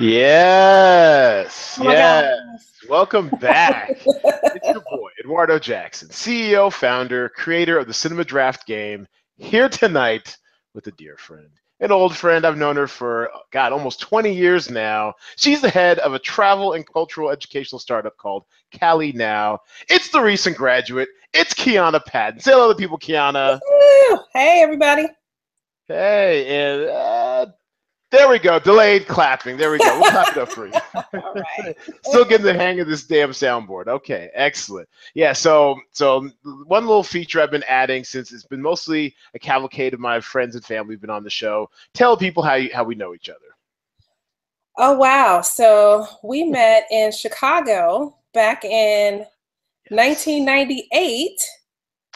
[0.00, 1.78] Yes.
[1.78, 2.72] Oh yes.
[2.88, 3.90] Welcome back.
[3.90, 10.38] it's your boy, Eduardo Jackson, CEO, founder, creator of the Cinema Draft game, here tonight
[10.72, 11.50] with a dear friend,
[11.80, 12.46] an old friend.
[12.46, 15.12] I've known her for, God, almost 20 years now.
[15.36, 19.58] She's the head of a travel and cultural educational startup called Cali Now.
[19.90, 21.10] It's the recent graduate.
[21.34, 22.40] It's Kiana Patton.
[22.40, 23.60] Say hello to people, Kiana.
[24.32, 25.08] Hey, everybody.
[25.86, 27.29] Hey, and uh,
[28.10, 28.58] there we go.
[28.58, 29.56] Delayed clapping.
[29.56, 30.00] There we go.
[30.00, 30.72] We'll clap it up for you.
[31.12, 31.76] right.
[32.04, 33.86] Still getting the hang of this damn soundboard.
[33.86, 34.88] Okay, excellent.
[35.14, 35.32] Yeah.
[35.32, 36.28] So, so
[36.66, 40.56] one little feature I've been adding since it's been mostly a cavalcade of my friends
[40.56, 41.70] and family have been on the show.
[41.94, 43.38] Tell people how you, how we know each other.
[44.76, 45.40] Oh wow!
[45.42, 49.26] So we met in Chicago back in
[49.90, 51.36] 1998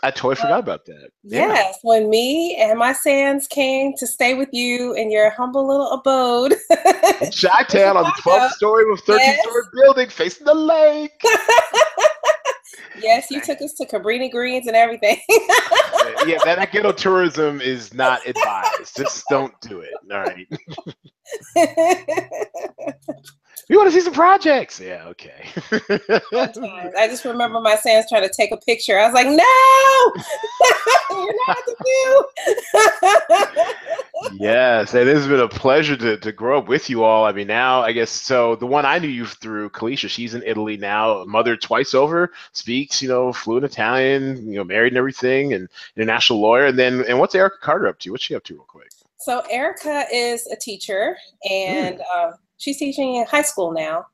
[0.05, 1.09] I totally forgot about that.
[1.23, 1.73] Yes, yeah.
[1.83, 6.55] when me and my Sands came to stay with you in your humble little abode.
[6.71, 9.41] Chi Town on the 12th story of 13th yes.
[9.41, 11.19] story building facing the lake.
[13.01, 15.19] yes, you took us to Cabrini Greens and everything.
[16.27, 18.95] yeah, that ghetto tourism is not advised.
[18.95, 19.95] Just don't do it.
[20.13, 20.46] All right.
[23.69, 24.80] we want to see some projects.
[24.80, 25.49] Yeah, okay.
[26.99, 28.99] I just remember my Sands trying to take a picture.
[28.99, 29.35] I was like, no,
[31.11, 31.77] you're not the
[34.30, 34.38] view.
[34.38, 37.24] yes, it has been a pleasure to, to grow up with you all.
[37.24, 38.57] I mean, now I guess so.
[38.57, 43.01] The one I knew you through, Kalisha, she's in Italy now, mother twice over, speaks,
[43.01, 46.66] you know, fluent Italian, you know, married and everything, and international lawyer.
[46.66, 48.11] And then, and what's Erica Carter up to?
[48.11, 48.91] What's she up to, real quick?
[49.24, 51.16] So Erica is a teacher,
[51.51, 52.02] and mm.
[52.15, 54.07] uh, she's teaching in high school now.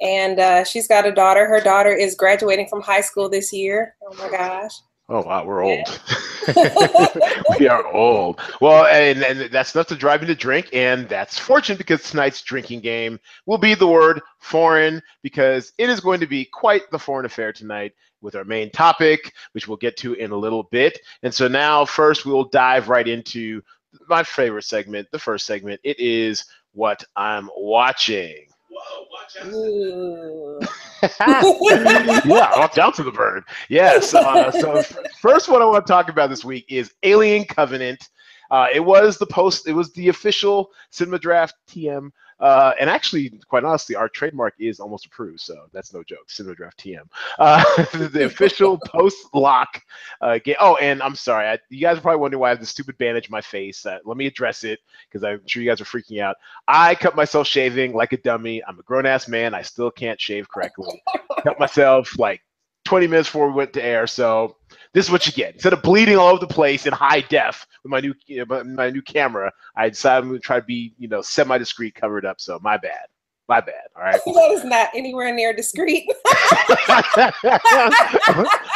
[0.00, 1.46] And uh, she's got a daughter.
[1.46, 3.96] Her daughter is graduating from high school this year.
[4.02, 4.72] Oh my gosh.
[5.10, 6.00] Oh wow, we're old.
[7.58, 8.40] we are old.
[8.60, 12.42] Well, and, and that's enough to drive me to drink, and that's fortunate because tonight's
[12.42, 16.98] drinking game will be the word foreign because it is going to be quite the
[16.98, 20.98] foreign affair tonight with our main topic, which we'll get to in a little bit.
[21.22, 23.62] And so now, first, we will dive right into
[24.08, 25.80] my favorite segment, the first segment.
[25.84, 26.44] It is
[26.78, 28.46] what I'm watching.
[28.70, 29.36] Whoa, watch
[32.24, 33.42] yeah, watch out for the bird.
[33.68, 34.14] Yes.
[34.14, 34.82] Uh, so
[35.20, 38.08] first, what I want to talk about this week is Alien Covenant.
[38.52, 39.66] Uh, it was the post.
[39.66, 44.78] It was the official Cinema Draft TM uh, and actually, quite honestly, our trademark is
[44.80, 46.28] almost approved, so that's no joke.
[46.30, 47.64] Cinema Draft TM, uh,
[48.08, 49.82] the official post-lock
[50.20, 50.56] uh, game.
[50.60, 52.96] Oh, and I'm sorry, I, you guys are probably wondering why I have this stupid
[52.98, 53.84] bandage in my face.
[53.86, 56.36] Uh, let me address it because I'm sure you guys are freaking out.
[56.68, 58.62] I cut myself shaving like a dummy.
[58.64, 59.54] I'm a grown-ass man.
[59.54, 61.02] I still can't shave correctly.
[61.42, 62.42] cut myself like
[62.84, 64.06] 20 minutes before we went to air.
[64.06, 64.57] So
[64.94, 65.54] this is what you get.
[65.54, 68.64] Instead of bleeding all over the place in high def with my new you know,
[68.64, 71.94] my new camera, I decided I'm going to try to be you know semi discreet,
[71.94, 72.40] covered up.
[72.40, 73.06] So my bad.
[73.48, 73.84] My bad.
[73.96, 74.20] All right.
[74.26, 76.06] that is not anywhere near discreet.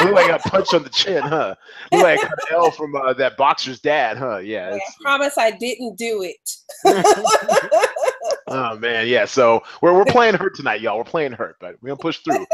[0.02, 1.54] Look like I got punched on the chin, huh?
[1.92, 4.38] Look like an L from uh, that boxer's dad, huh?
[4.38, 4.74] Yeah.
[4.74, 6.50] I promise I didn't do it.
[8.48, 9.26] oh man, yeah.
[9.26, 10.96] So we're we're playing hurt tonight, y'all.
[10.96, 12.46] We're playing hurt, but we're gonna push through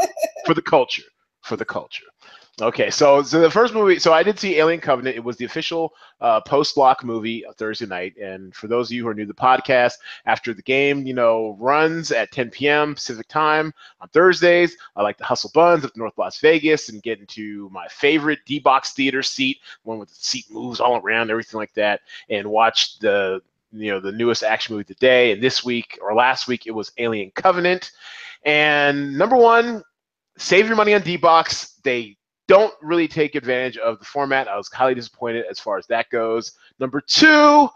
[0.45, 1.03] for the culture.
[1.43, 2.03] For the culture.
[2.61, 5.15] Okay, so so the first movie, so I did see Alien Covenant.
[5.15, 8.17] It was the official uh, post-lock movie Thursday night.
[8.17, 9.93] And for those of you who are new to the podcast,
[10.25, 12.95] after the game, you know, runs at 10 p.m.
[12.95, 17.19] Pacific time on Thursdays, I like to hustle buns up North Las Vegas and get
[17.21, 21.73] into my favorite D-box theater seat, one with the seat moves all around, everything like
[21.75, 23.41] that, and watch the
[23.71, 25.31] you know the newest action movie today.
[25.31, 27.91] And this week or last week, it was Alien Covenant.
[28.43, 29.81] And number one,
[30.37, 31.75] save your money on D-box.
[31.83, 32.17] They
[32.49, 34.47] don't really take advantage of the format.
[34.47, 36.53] I was highly disappointed as far as that goes.
[36.79, 37.69] Number two,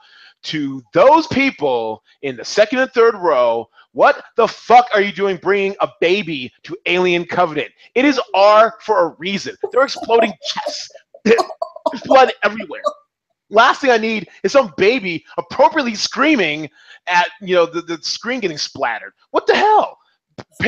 [0.46, 5.38] to those people in the second and third row, what the fuck are you doing
[5.38, 7.72] bringing a baby to Alien Covenant?
[7.94, 9.56] It is R for a reason.
[9.72, 10.90] They're exploding chests.
[11.24, 12.82] There's blood everywhere.
[13.52, 16.68] Last thing I need is some baby appropriately screaming
[17.06, 19.14] at you know the, the screen getting splattered.
[19.30, 20.00] What the hell?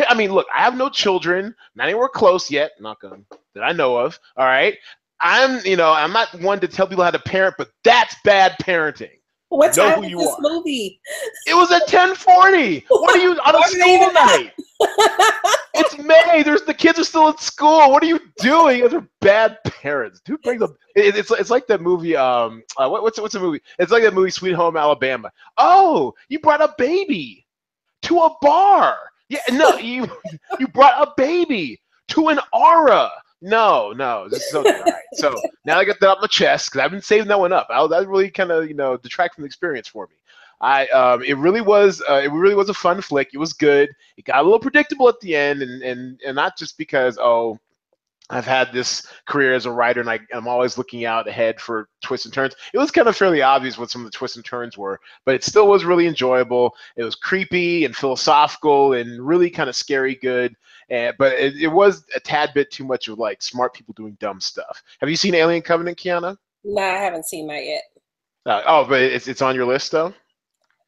[0.08, 3.26] I mean, look, I have no children, not anywhere close yet, not on
[3.56, 4.20] that I know of.
[4.38, 4.78] All right.
[5.22, 8.56] I'm, you know, I'm not one to tell people how to parent, but that's bad
[8.62, 9.10] parenting.
[9.50, 10.38] What time is this are.
[10.42, 11.00] movie?
[11.48, 12.86] It was at 1040.
[12.90, 14.52] What are you on a school night?
[15.76, 16.44] it's May.
[16.44, 17.92] There's the kids are still at school.
[17.92, 18.82] What are you doing?
[18.82, 20.22] Those are bad parents.
[20.28, 20.76] Who brings them?
[20.96, 22.16] It, it's it's like that movie.
[22.16, 23.62] Um, uh, what, what's what's the movie?
[23.80, 25.32] It's like that movie Sweet Home Alabama.
[25.58, 27.46] Oh, you brought a baby
[28.04, 28.98] to a bar.
[29.30, 30.08] Yeah, no, you
[30.60, 31.80] you brought a baby
[32.10, 33.12] to an aura.
[33.42, 34.78] No, no, this is okay.
[34.78, 34.94] All right.
[35.14, 35.36] So
[35.66, 37.68] now I got that off my chest because I've been saving that one up.
[37.70, 40.16] I, that really kind of you know detract from the experience for me.
[40.62, 43.30] I um, it really was uh, it really was a fun flick.
[43.34, 43.90] It was good.
[44.18, 47.60] It got a little predictable at the end, and and and not just because oh
[48.30, 51.90] I've had this career as a writer, and I, am always looking out ahead for
[52.02, 52.56] twists and turns.
[52.74, 55.36] It was kind of fairly obvious what some of the twists and turns were, but
[55.36, 56.76] it still was really enjoyable.
[56.96, 60.56] It was creepy and philosophical and really kind of scary good.
[60.90, 64.18] And, but it, it was a tad bit too much of like smart people doing
[64.20, 64.84] dumb stuff.
[65.00, 66.38] Have you seen Alien Covenant, Kiana?
[66.64, 67.84] No, I haven't seen that yet.
[68.46, 70.14] Uh, oh, but it's it's on your list though.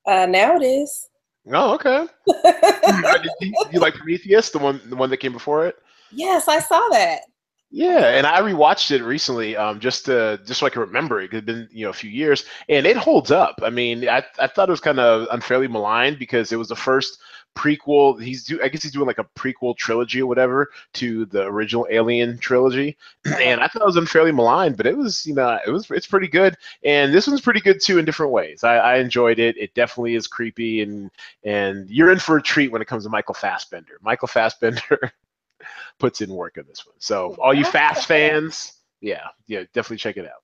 [0.05, 1.09] Uh, now it is.
[1.51, 2.07] Oh, okay.
[3.41, 5.75] you, you like Prometheus, the one the one that came before it?
[6.11, 7.21] Yes, I saw that.
[7.69, 11.33] Yeah, and I rewatched it recently, um, just to just so I can remember it.
[11.33, 13.59] Had been you know a few years, and it holds up.
[13.61, 16.75] I mean, I I thought it was kind of unfairly maligned because it was the
[16.75, 17.19] first
[17.57, 18.21] prequel.
[18.21, 21.87] He's do I guess he's doing like a prequel trilogy or whatever to the original
[21.89, 25.71] Alien trilogy, and I thought it was unfairly maligned, but it was you know it
[25.71, 28.63] was it's pretty good, and this one's pretty good too in different ways.
[28.63, 29.57] I, I enjoyed it.
[29.57, 31.09] It definitely is creepy, and
[31.43, 33.97] and you're in for a treat when it comes to Michael Fassbender.
[34.01, 35.11] Michael Fassbender
[35.99, 36.95] puts in work on this one.
[36.99, 40.43] So all you Fast fans, yeah, yeah, definitely check it out.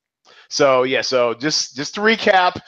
[0.49, 2.59] So yeah, so just just to recap,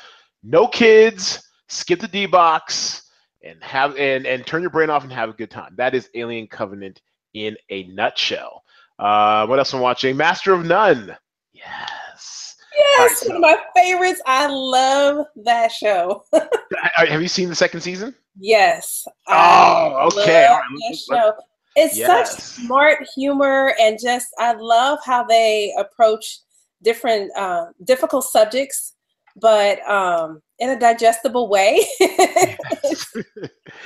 [0.44, 3.05] no kids, skip the D box,
[3.45, 5.74] and have and and turn your brain off and have a good time.
[5.77, 7.01] That is Alien Covenant
[7.33, 8.63] in a nutshell.
[8.97, 10.18] Uh, what else am I watching?
[10.18, 11.15] Master of None.
[11.53, 12.56] Yes.
[12.77, 14.21] Yes, right, so, one of my favorites.
[14.25, 16.24] I love that show.
[16.95, 18.13] have you seen the second season?
[18.38, 19.07] Yes.
[19.27, 20.45] Oh, okay.
[20.45, 20.63] All right.
[20.89, 21.42] Let's, let's,
[21.77, 22.07] it's yes.
[22.07, 26.39] such smart humor, and just I love how they approach
[26.83, 28.94] different uh, difficult subjects,
[29.35, 31.79] but um, in a digestible way.
[31.99, 33.13] it's,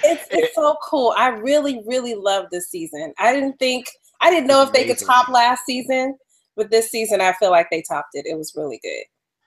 [0.03, 1.13] it's, it's so cool.
[1.17, 3.13] I really, really love this season.
[3.17, 3.87] I didn't think
[4.21, 6.17] I didn't know if they could top last season,
[6.55, 8.25] but this season I feel like they topped it.
[8.25, 9.03] It was really good.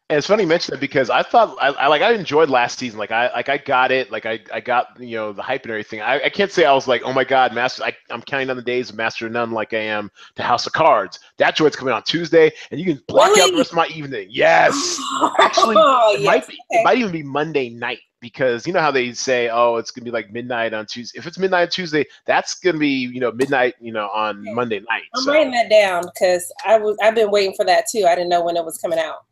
[0.08, 2.78] And it's funny you mention that because I thought I, I, like I enjoyed last
[2.78, 2.98] season.
[2.98, 4.10] Like I like I got it.
[4.10, 6.02] Like I, I got you know the hype and everything.
[6.02, 7.84] I, I can't say I was like oh my god, Master.
[7.84, 10.66] I, I'm counting on the days of Master of None like I am to House
[10.66, 11.18] of Cards.
[11.38, 13.40] That joint's coming on Tuesday, and you can block really?
[13.42, 14.28] out the rest of my evening.
[14.30, 15.00] Yes,
[15.40, 16.26] actually, oh, it yes.
[16.26, 16.80] might be, okay.
[16.80, 20.04] it might even be Monday night because you know how they say oh it's gonna
[20.04, 21.18] be like midnight on Tuesday.
[21.18, 24.80] If it's midnight on Tuesday, that's gonna be you know midnight you know on Monday
[24.80, 25.04] night.
[25.14, 25.32] I'm so.
[25.32, 28.04] writing that down because I was I've been waiting for that too.
[28.06, 29.24] I didn't know when it was coming out.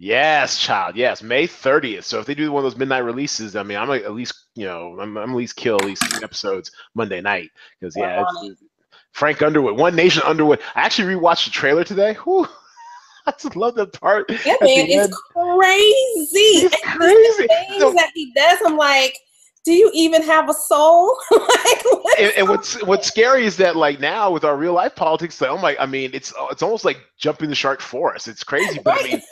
[0.00, 0.94] Yes, child.
[0.94, 2.04] Yes, May 30th.
[2.04, 4.64] So if they do one of those midnight releases, I mean, I'm at least, you
[4.64, 7.50] know, I'm, I'm at least kill at least three episodes Monday night
[7.80, 8.24] because yeah,
[9.10, 10.60] Frank Underwood, One Nation Underwood.
[10.76, 12.14] I actually rewatched the trailer today.
[12.24, 12.46] Whew.
[13.26, 14.30] I just love that part.
[14.46, 16.64] Yeah, man, it's crazy.
[16.64, 17.46] It's crazy.
[17.48, 19.18] things so, that he does, I'm like,
[19.64, 21.18] do you even have a soul?
[21.30, 21.84] like,
[22.18, 25.50] and, and, what's what's scary is that like now with our real life politics, like,
[25.50, 28.28] oh my, I mean, it's it's almost like jumping the shark for us.
[28.28, 29.04] It's crazy, but right.
[29.04, 29.22] I mean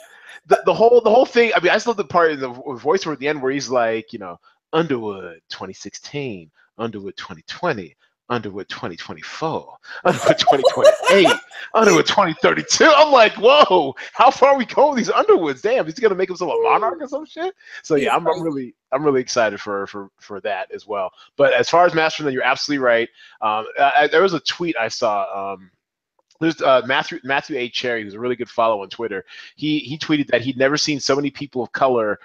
[0.47, 1.51] the, the whole the whole thing.
[1.55, 3.69] I mean, I just love the part in the voiceover at the end where he's
[3.69, 4.39] like, you know,
[4.73, 7.95] Underwood 2016, Underwood 2020,
[8.29, 11.27] Underwood 2024, Underwood 2028,
[11.73, 12.85] Underwood 2032.
[12.85, 15.61] I'm like, whoa, how far are we going with these Underwoods?
[15.61, 17.53] Damn, he's gonna make himself a monarch or some shit.
[17.83, 21.11] So yeah, I'm, I'm really I'm really excited for for for that as well.
[21.35, 23.09] But as far as Master, then you're absolutely right.
[23.41, 25.53] Um, I, there was a tweet I saw.
[25.53, 25.71] Um,
[26.39, 27.69] there's uh, Matthew Matthew A.
[27.69, 29.25] Cherry, who's a really good follow on Twitter.
[29.55, 32.19] He he tweeted that he'd never seen so many people of color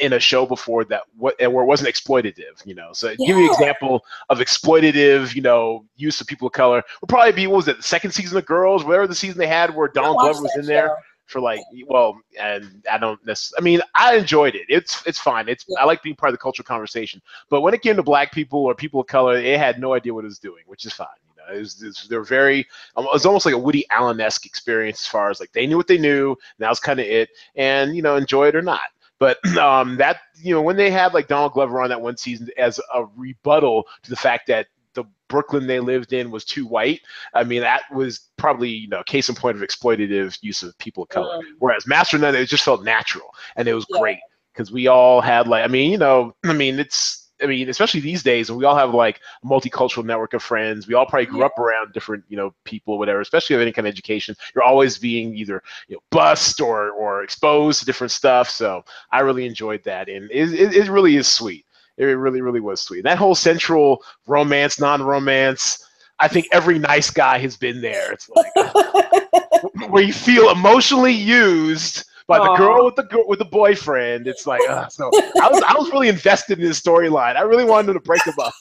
[0.00, 2.64] in a show before that what where it wasn't exploitative.
[2.64, 3.26] You know, so yeah.
[3.26, 7.32] give you an example of exploitative, you know, use of people of color would probably
[7.32, 9.88] be what was it the second season of Girls, whatever the season they had where
[9.88, 10.66] Donald Glover was in show.
[10.66, 10.96] there
[11.26, 15.48] for like well and i don't necessarily i mean i enjoyed it it's it's fine
[15.48, 15.80] it's yeah.
[15.80, 18.60] i like being part of the cultural conversation but when it came to black people
[18.60, 21.06] or people of color it had no idea what it was doing which is fine
[21.52, 22.66] it was, it was, they're very.
[22.96, 25.66] Um, it was almost like a Woody Allen esque experience as far as like they
[25.66, 26.30] knew what they knew.
[26.30, 28.80] And that was kind of it, and you know, enjoy it or not.
[29.18, 32.48] But um, that you know, when they had like Donald Glover on that one season
[32.56, 37.00] as a rebuttal to the fact that the Brooklyn they lived in was too white.
[37.34, 41.02] I mean, that was probably you know case in point of exploitative use of people
[41.02, 41.36] of color.
[41.36, 44.00] Um, Whereas Master None, it just felt natural and it was yeah.
[44.00, 44.18] great
[44.52, 48.00] because we all had like I mean, you know, I mean, it's I mean, especially
[48.00, 50.88] these days, and we all have like a multicultural network of friends.
[50.88, 51.46] We all probably grew yeah.
[51.46, 53.20] up around different, you know, people, whatever.
[53.20, 57.22] Especially with any kind of education, you're always being either you know bussed or or
[57.22, 58.48] exposed to different stuff.
[58.48, 61.66] So I really enjoyed that, and it, it, it really is sweet.
[61.96, 63.04] It really, really was sweet.
[63.04, 65.86] That whole central romance, non-romance.
[66.18, 68.12] I think every nice guy has been there.
[68.12, 73.44] It's like where you feel emotionally used by the girl with the girl with the
[73.44, 74.26] boyfriend.
[74.26, 75.10] It's like uh, so.
[75.40, 77.36] I was I was really invested in this storyline.
[77.36, 78.54] I really wanted him to break them up.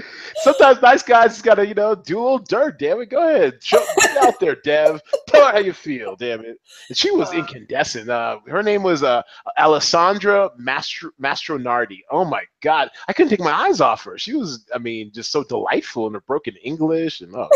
[0.42, 2.78] sometimes nice guys gotta, you know, do a little dirt.
[2.78, 5.00] Damn it, go ahead, show get out there, Dev.
[5.28, 6.16] Tell her how you feel.
[6.16, 6.58] Damn it.
[6.88, 8.08] And she was incandescent.
[8.08, 9.22] Uh, her name was uh,
[9.58, 12.00] Alessandra Mastro Mastronardi.
[12.10, 14.18] Oh my God, I couldn't take my eyes off her.
[14.18, 17.48] She was, I mean, just so delightful in her broken English and oh.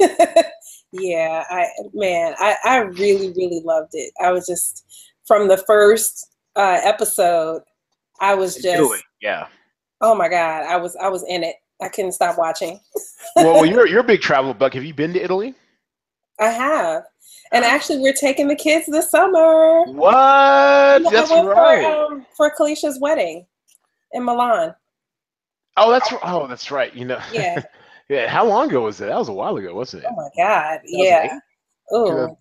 [0.94, 4.12] yeah, I man, I I really really loved it.
[4.22, 4.84] I was just
[5.26, 7.62] from the first uh, episode,
[8.20, 9.48] I was just yeah.
[10.00, 11.56] Oh my god, I was I was in it.
[11.82, 12.78] I couldn't stop watching.
[13.36, 14.74] well, well, you're you're a big travel buck.
[14.74, 15.54] Have you been to Italy?
[16.40, 17.02] I have,
[17.52, 19.82] and actually, we're taking the kids this summer.
[19.84, 21.02] What?
[21.10, 21.82] That's right.
[21.82, 23.46] For, um, for Kalisha's wedding
[24.12, 24.74] in Milan.
[25.76, 26.94] Oh, that's oh, that's right.
[26.94, 27.20] You know.
[27.32, 27.62] Yeah.
[28.08, 28.28] yeah.
[28.28, 29.06] How long ago was that?
[29.06, 30.10] That was a while ago, wasn't it?
[30.10, 30.80] Oh my god.
[30.84, 31.38] Yeah.
[31.90, 32.36] Oh,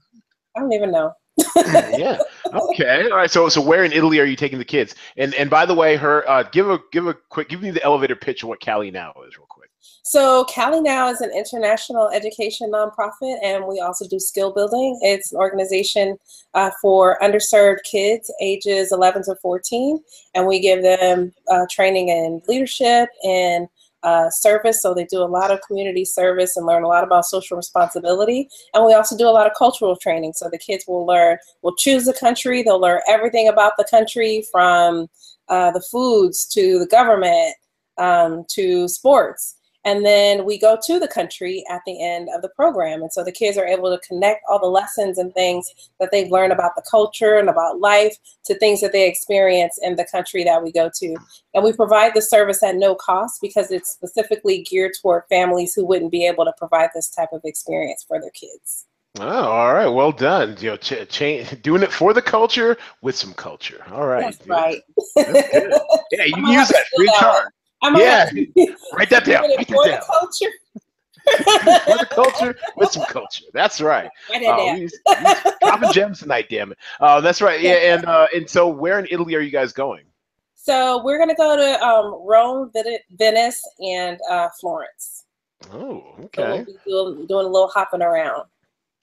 [0.55, 1.13] I don't even know.
[1.55, 2.19] yeah.
[2.53, 3.09] Okay.
[3.09, 3.31] All right.
[3.31, 4.95] So so where in Italy are you taking the kids?
[5.17, 7.83] And and by the way, her uh, give a give a quick give me the
[7.83, 9.69] elevator pitch of what Cali Now is real quick.
[10.05, 14.99] So Cali Now is an international education nonprofit, and we also do skill building.
[15.01, 16.17] It's an organization
[16.53, 19.99] uh, for underserved kids ages 11 to 14,
[20.35, 23.67] and we give them uh, training in leadership and
[24.03, 24.81] uh, service.
[24.81, 28.49] So they do a lot of community service and learn a lot about social responsibility.
[28.73, 30.33] And we also do a lot of cultural training.
[30.33, 32.63] So the kids will learn, will choose the country.
[32.63, 35.07] They'll learn everything about the country from
[35.49, 37.55] uh, the foods to the government
[37.97, 39.55] um, to sports.
[39.85, 43.01] And then we go to the country at the end of the program.
[43.01, 46.31] And so the kids are able to connect all the lessons and things that they've
[46.31, 50.43] learned about the culture and about life to things that they experience in the country
[50.45, 51.15] that we go to.
[51.53, 55.85] And we provide the service at no cost because it's specifically geared toward families who
[55.85, 58.85] wouldn't be able to provide this type of experience for their kids.
[59.19, 59.87] Oh, all right.
[59.87, 60.55] Well done.
[60.59, 63.83] You know, ch- ch- doing it for the culture with some culture.
[63.91, 64.21] All right.
[64.21, 64.81] That's right.
[65.15, 65.53] That's
[66.11, 67.47] yeah, you can use that free charge.
[67.83, 68.29] I'm yeah,
[68.93, 69.43] write that down.
[69.43, 70.01] Write that down.
[70.19, 70.51] Culture.
[71.37, 73.45] for the culture with some culture.
[73.53, 74.09] That's right.
[74.29, 74.89] Uh, we,
[75.61, 76.77] dropping gems tonight, damn it.
[76.99, 77.61] Uh, that's right.
[77.61, 80.03] Yeah, and uh, and so where in Italy are you guys going?
[80.55, 82.71] So we're gonna go to um, Rome,
[83.11, 85.25] Venice, and uh, Florence.
[85.71, 86.65] Oh, okay.
[86.65, 88.43] So we'll doing, doing a little hopping around.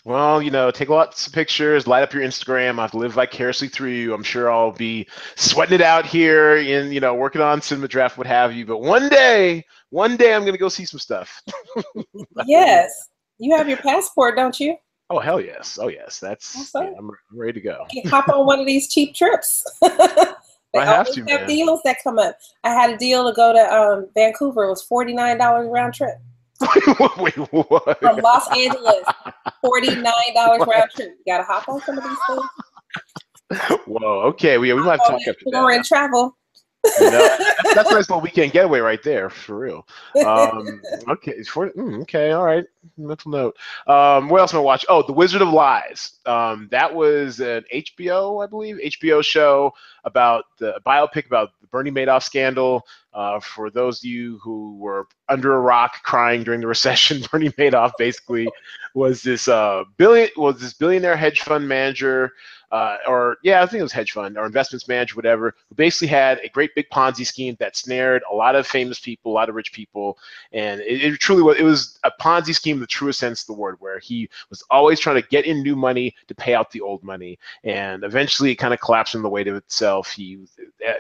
[0.05, 2.79] Well, you know, take lots of pictures, light up your Instagram.
[2.79, 4.15] I have lived vicariously through you.
[4.15, 8.17] I'm sure I'll be sweating it out here and, you know, working on cinema draft,
[8.17, 8.65] what have you.
[8.65, 11.43] But one day, one day I'm going to go see some stuff.
[12.47, 13.09] yes.
[13.39, 14.77] You have your passport, don't you?
[15.11, 15.79] Oh, hell yes.
[15.81, 16.19] Oh, yes.
[16.19, 17.85] That's, yeah, I'm, I'm, ready to go.
[18.07, 19.67] hop on one of these cheap trips.
[19.83, 21.47] I have to, have man.
[21.49, 22.39] deals that come up.
[22.65, 24.65] I had a deal to go to um, Vancouver.
[24.65, 26.15] It was $49 round trip.
[27.19, 27.99] Wait, what?
[28.01, 29.05] From Los Angeles,
[29.61, 31.17] forty nine dollars round trip.
[31.25, 33.81] You gotta hop on some of these things.
[33.87, 34.21] Whoa.
[34.29, 34.59] Okay.
[34.59, 35.63] We we might talk after that.
[35.63, 36.37] We're in travel.
[36.99, 39.87] You know, that's, that's, a nice little weekend getaway right there, for real.
[40.25, 42.65] Um, okay, for, mm, okay, all right.
[42.97, 43.57] Mental note.
[43.87, 44.87] Um, what else am I watch?
[44.89, 46.13] Oh, The Wizard of Lies.
[46.25, 49.75] Um, that was an HBO, I believe, HBO show
[50.05, 52.87] about the biopic about the Bernie Madoff scandal.
[53.13, 57.51] Uh, for those of you who were under a rock crying during the recession, Bernie
[57.51, 58.49] Madoff basically
[58.95, 62.33] was this uh, billion was this billionaire hedge fund manager
[62.73, 66.07] uh, or yeah, I think it was hedge fund or investments manager, whatever, who basically
[66.07, 69.49] had a great big Ponzi scheme that snared a lot of famous people, a lot
[69.49, 70.19] of rich people,
[70.53, 71.59] and it, it truly was.
[71.59, 74.63] It was a Ponzi scheme in the truest sense of the word, where he was
[74.71, 78.53] always trying to get in new money to pay out the old money, and eventually
[78.53, 80.13] it kind of collapsed in the weight of itself.
[80.13, 80.39] He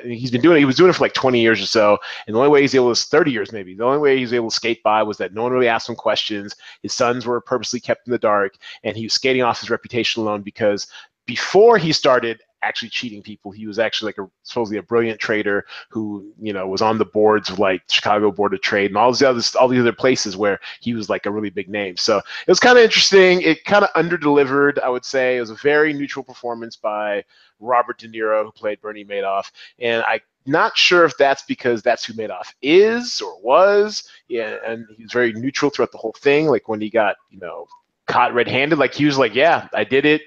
[0.02, 0.60] he's been doing it.
[0.60, 2.74] He was doing it for like 20 years or so, and the only way he's
[2.74, 3.74] able to 30 years maybe.
[3.74, 5.88] The only way he was able to skate by was that no one really asked
[5.88, 6.56] him questions.
[6.82, 10.22] His sons were purposely kept in the dark, and he was skating off his reputation
[10.22, 10.86] alone because
[11.26, 13.50] before he started actually cheating people.
[13.50, 17.04] He was actually like a supposedly a brilliant trader who you know was on the
[17.04, 20.36] boards of like Chicago Board of Trade and all these other all these other places
[20.36, 21.96] where he was like a really big name.
[21.96, 23.42] So it was kind of interesting.
[23.42, 25.36] It kind of under delivered, I would say.
[25.36, 27.24] It was a very neutral performance by
[27.58, 30.20] Robert De Niro who played Bernie Madoff, and I.
[30.46, 34.04] Not sure if that's because that's who Madoff is or was.
[34.28, 36.46] Yeah, and he was very neutral throughout the whole thing.
[36.46, 37.66] Like when he got, you know,
[38.06, 40.22] caught red-handed, like he was like, "Yeah, I did it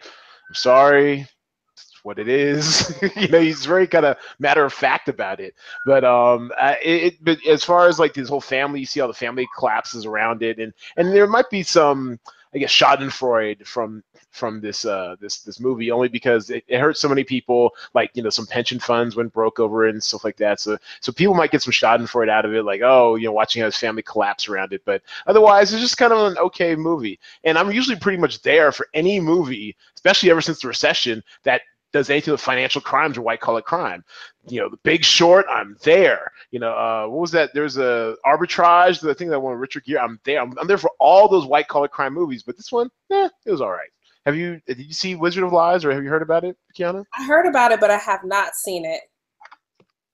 [0.53, 1.27] I'm sorry.
[1.73, 2.95] It's what it is.
[3.15, 5.55] you know, he's very kind of matter of fact about it.
[5.85, 6.51] But um,
[6.83, 10.05] it, but as far as like this whole family, you see how the family collapses
[10.05, 12.19] around it, and and there might be some
[12.53, 16.97] I guess Schadenfreude from from this uh, this this movie only because it, it hurt
[16.97, 17.71] so many people.
[17.93, 20.59] Like you know, some pension funds went broke over it and stuff like that.
[20.59, 23.63] So so people might get some Schadenfreude out of it, like oh you know watching
[23.63, 24.83] his family collapse around it.
[24.85, 27.19] But otherwise, it's just kind of an okay movie.
[27.43, 31.61] And I'm usually pretty much there for any movie, especially ever since the recession that
[31.93, 34.03] does anything with financial crimes or white collar crime.
[34.47, 36.31] You know, The Big Short, I'm there.
[36.51, 37.53] You know, uh, what was that?
[37.53, 39.99] There's a arbitrage, the thing that won Richard Gere.
[39.99, 40.41] I'm there.
[40.41, 43.51] I'm, I'm there for all those white collar crime movies, but this one, eh, it
[43.51, 43.89] was all right.
[44.25, 47.03] Have you did you see Wizard of Lies or have you heard about it, Kiana?
[47.17, 49.01] I heard about it, but I have not seen it.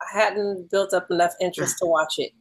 [0.02, 2.32] I hadn't built up enough interest to watch it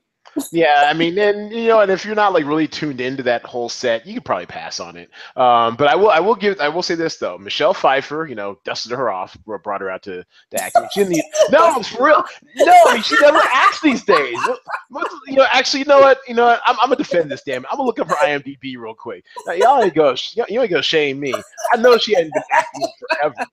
[0.52, 3.44] yeah, I mean, and you know, and if you're not like really tuned into that
[3.44, 5.10] whole set, you could probably pass on it.
[5.36, 8.34] Um, but I will, I will give, I will say this though: Michelle Pfeiffer, you
[8.34, 10.76] know, dusted her off, brought her out to, to act.
[10.92, 12.24] She the, no, for real,
[12.56, 14.38] no, she never acts these days.
[15.26, 16.18] You know, actually, you know what?
[16.26, 16.62] You know, what?
[16.66, 17.42] I'm, I'm gonna defend this.
[17.42, 19.24] Damn it, I'm gonna look up her IMDb real quick.
[19.46, 20.14] Now, y'all ain't go,
[20.48, 21.34] you ain't go shame me.
[21.72, 23.46] I know she hadn't been acting forever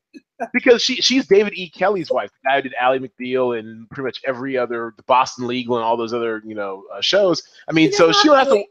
[0.53, 1.69] because she she's David E.
[1.69, 5.47] Kelley's wife, the guy who did Ally McBeal and pretty much every other the Boston
[5.47, 7.43] Legal and all those other you know uh, shows.
[7.67, 8.63] I mean, so she don't have to.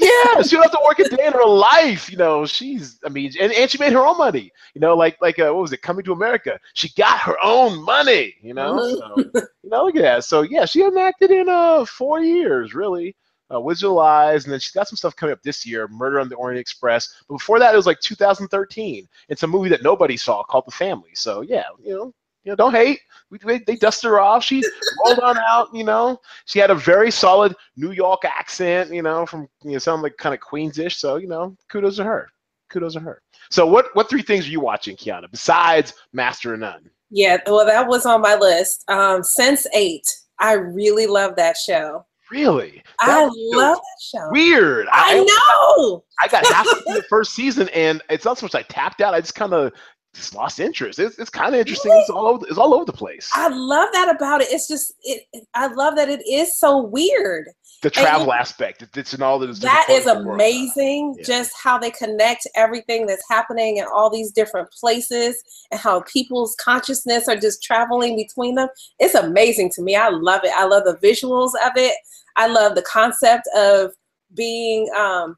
[0.00, 2.10] yeah, she don't have to work a day in her life.
[2.10, 2.98] You know, she's.
[3.04, 4.52] I mean, and, and she made her own money.
[4.74, 5.82] You know, like like uh, what was it?
[5.82, 6.58] Coming to America.
[6.74, 8.34] She got her own money.
[8.42, 9.38] You know, mm-hmm.
[9.38, 10.24] so, you know, look at that.
[10.24, 13.16] So yeah, she hasn't acted in uh four years really
[13.52, 16.20] uh, Wizard of Lies, and then she's got some stuff coming up this year, Murder
[16.20, 17.22] on the Orient Express.
[17.28, 19.08] But before that, it was like 2013.
[19.28, 21.10] It's a movie that nobody saw called The Family.
[21.14, 23.00] So yeah, you know, you know, don't hate.
[23.30, 24.44] We, we, they dusted her off.
[24.44, 24.64] She
[25.04, 25.68] rolled on out.
[25.72, 28.92] You know, she had a very solid New York accent.
[28.92, 30.94] You know, from you know, sound like kind of Queensish.
[30.94, 32.28] So you know, kudos to her.
[32.70, 33.22] Kudos to her.
[33.50, 36.90] So what what three things are you watching, Kiana, besides Master of None?
[37.10, 38.84] Yeah, well, that was on my list.
[38.88, 40.00] Um, Sense8.
[40.38, 42.06] I really love that show.
[42.32, 42.82] Really?
[43.00, 44.30] That I love that show.
[44.30, 44.88] Weird.
[44.90, 46.04] I, I know.
[46.22, 49.12] I got half the first season, and it's not so much I tapped out.
[49.12, 49.70] I just kind of
[50.14, 50.98] just lost interest.
[50.98, 51.90] It's, it's kind of interesting.
[51.90, 52.00] Really?
[52.00, 52.46] It's all over.
[52.48, 53.28] It's all over the place.
[53.34, 54.48] I love that about it.
[54.50, 55.24] It's just it.
[55.52, 57.48] I love that it is so weird
[57.82, 58.86] the travel and aspect.
[58.96, 61.16] It's in all the that is amazing.
[61.18, 61.24] Yeah.
[61.24, 65.36] Just how they connect everything that's happening in all these different places,
[65.70, 68.68] and how people's consciousness are just traveling between them.
[68.98, 69.96] It's amazing to me.
[69.96, 70.52] I love it.
[70.54, 71.94] I love the visuals of it.
[72.36, 73.92] I love the concept of
[74.34, 75.36] being um,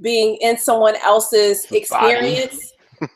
[0.00, 2.72] being in someone else's experience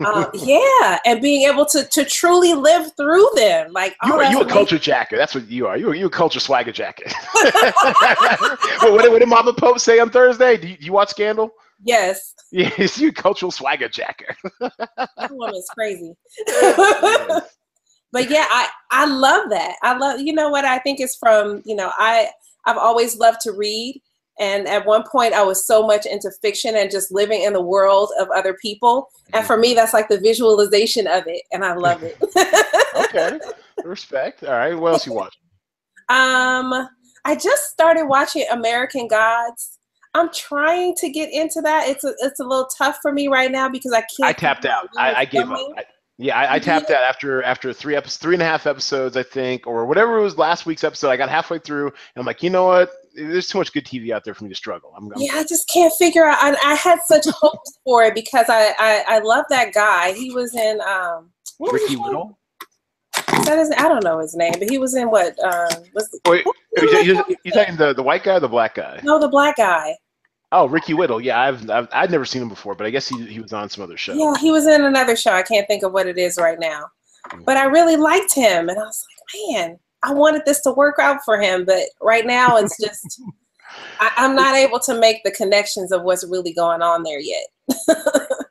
[0.07, 3.73] um, yeah, and being able to to truly live through them.
[3.73, 5.16] Like you, are you a culture jacker.
[5.16, 5.76] That's what you are.
[5.76, 7.12] You you a culture swagger jacket.
[7.35, 10.57] well, what, what, did Mama Pope say on Thursday?
[10.57, 11.51] Do you, you watch Scandal?
[11.83, 12.35] Yes.
[12.51, 14.37] Yes, you cultural swagger jacker.
[14.61, 16.14] that woman's crazy.
[18.12, 19.75] but yeah, I I love that.
[19.83, 22.31] I love you know what I think is from you know I
[22.66, 24.00] I've always loved to read
[24.38, 27.61] and at one point, I was so much into fiction and just living in the
[27.61, 29.11] world of other people.
[29.33, 32.18] And for me, that's like the visualization of it, and I love it.
[32.96, 33.38] okay,
[33.85, 34.42] respect.
[34.42, 35.37] All right, what else you watch?
[36.09, 36.88] Um,
[37.24, 39.79] I just started watching American Gods.
[40.14, 41.88] I'm trying to get into that.
[41.88, 44.24] It's a, it's a little tough for me right now because I can't.
[44.24, 44.88] I tapped out.
[44.96, 45.59] I, I gave up.
[45.77, 45.85] I,
[46.16, 49.24] yeah, I, I tapped out after after three episodes, three and a half episodes, I
[49.24, 51.11] think, or whatever it was last week's episode.
[51.11, 52.92] I got halfway through, and I'm like, you know what?
[53.14, 54.92] There's too much good TV out there for me to struggle.
[54.96, 56.38] I'm, I'm yeah, I just can't figure out.
[56.40, 60.12] I, I had such hopes for it because I, I I love that guy.
[60.12, 62.38] He was in um Ricky Whittle.
[63.44, 65.38] That is, I don't know his name, but he was in what?
[65.40, 66.44] Um, what's Wait,
[66.81, 69.00] you, you talking the the white guy or the black guy?
[69.03, 69.96] No, the black guy.
[70.57, 71.21] Oh, Ricky Whittle.
[71.21, 73.69] Yeah, I've, I've I'd never seen him before, but I guess he he was on
[73.69, 74.14] some other show.
[74.14, 75.33] Yeah, he was in another show.
[75.33, 76.87] I can't think of what it is right now,
[77.45, 81.01] but I really liked him, and I was like, man, I wanted this to work
[81.01, 83.21] out for him, but right now it's just
[84.01, 87.47] I, am not able to make the connections of what's really going on there yet.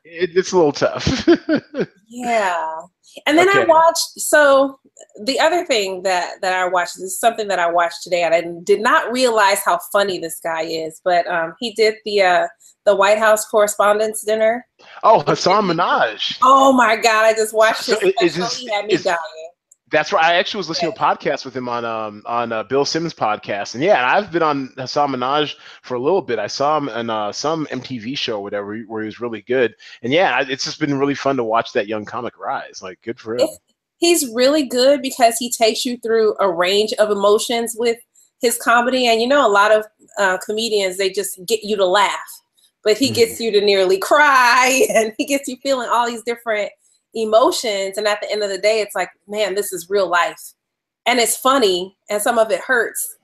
[0.04, 1.28] it, it's a little tough.
[2.10, 2.82] yeah,
[3.26, 3.62] and then okay.
[3.62, 4.80] I watched so
[5.24, 8.44] the other thing that that I watched is something that I watched today, and I
[8.64, 11.02] did not realize how funny this guy is.
[11.04, 12.48] But um, he did the uh,
[12.86, 14.66] the White House Correspondents' Dinner.
[15.04, 16.38] Oh, Hasan Minhaj.
[16.42, 17.26] Oh my God!
[17.26, 18.16] I just watched so it.
[18.22, 19.43] Is, he had me dying.
[19.94, 20.26] That's right.
[20.26, 23.14] I actually was listening to a podcast with him on um on uh, Bill Simmons
[23.14, 26.40] podcast, and yeah, and I've been on Hasan Minhaj for a little bit.
[26.40, 29.76] I saw him on uh, some MTV show, or whatever, where he was really good.
[30.02, 32.82] And yeah, it's just been really fun to watch that young comic rise.
[32.82, 33.48] Like, good for him.
[33.98, 38.00] He's really good because he takes you through a range of emotions with
[38.42, 39.06] his comedy.
[39.06, 39.86] And you know, a lot of
[40.18, 42.18] uh, comedians they just get you to laugh,
[42.84, 43.14] but he mm-hmm.
[43.14, 46.72] gets you to nearly cry, and he gets you feeling all these different
[47.14, 47.98] emotions.
[47.98, 50.54] And at the end of the day, it's like, man, this is real life,
[51.06, 53.18] and it's funny, and some of it hurts,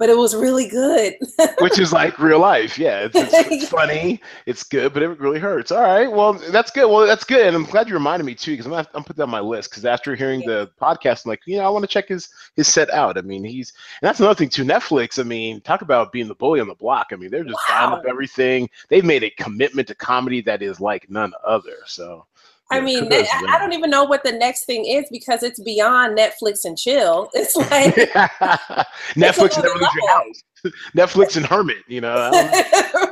[0.00, 1.14] but it was really good.
[1.58, 2.78] Which is like real life.
[2.78, 3.00] Yeah.
[3.00, 4.18] It's, it's, it's, funny.
[4.46, 5.70] It's good, but it really hurts.
[5.70, 6.10] All right.
[6.10, 6.90] Well, that's good.
[6.90, 7.46] Well, that's good.
[7.46, 9.40] And I'm glad you reminded me too, because I'm going to put that on my
[9.40, 9.68] list.
[9.68, 10.46] Because after hearing yeah.
[10.46, 13.18] the podcast, I'm like, you know, I want to check his, his set out.
[13.18, 14.64] I mean, he's, and that's another thing too.
[14.64, 17.08] Netflix, I mean, talk about being the bully on the block.
[17.12, 17.90] I mean, they're just wow.
[17.90, 18.70] buying up everything.
[18.88, 21.76] They've made a commitment to comedy that is like none other.
[21.84, 22.24] So,
[22.72, 26.16] I mean, I, I don't even know what the next thing is because it's beyond
[26.16, 27.28] Netflix and chill.
[27.40, 27.94] It's like
[29.14, 30.42] Netflix and your house.
[30.94, 32.30] Netflix and Hermit, you know.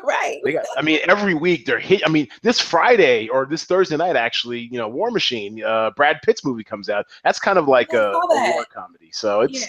[0.05, 0.38] right.
[0.44, 2.03] Got, I mean, every week they're hit.
[2.05, 6.21] I mean, this Friday or this Thursday night, actually, you know, War Machine, uh, Brad
[6.23, 7.07] Pitt's movie comes out.
[7.25, 9.11] That's kind of like a, a, war comedy.
[9.12, 9.61] So it's.
[9.61, 9.66] Yeah.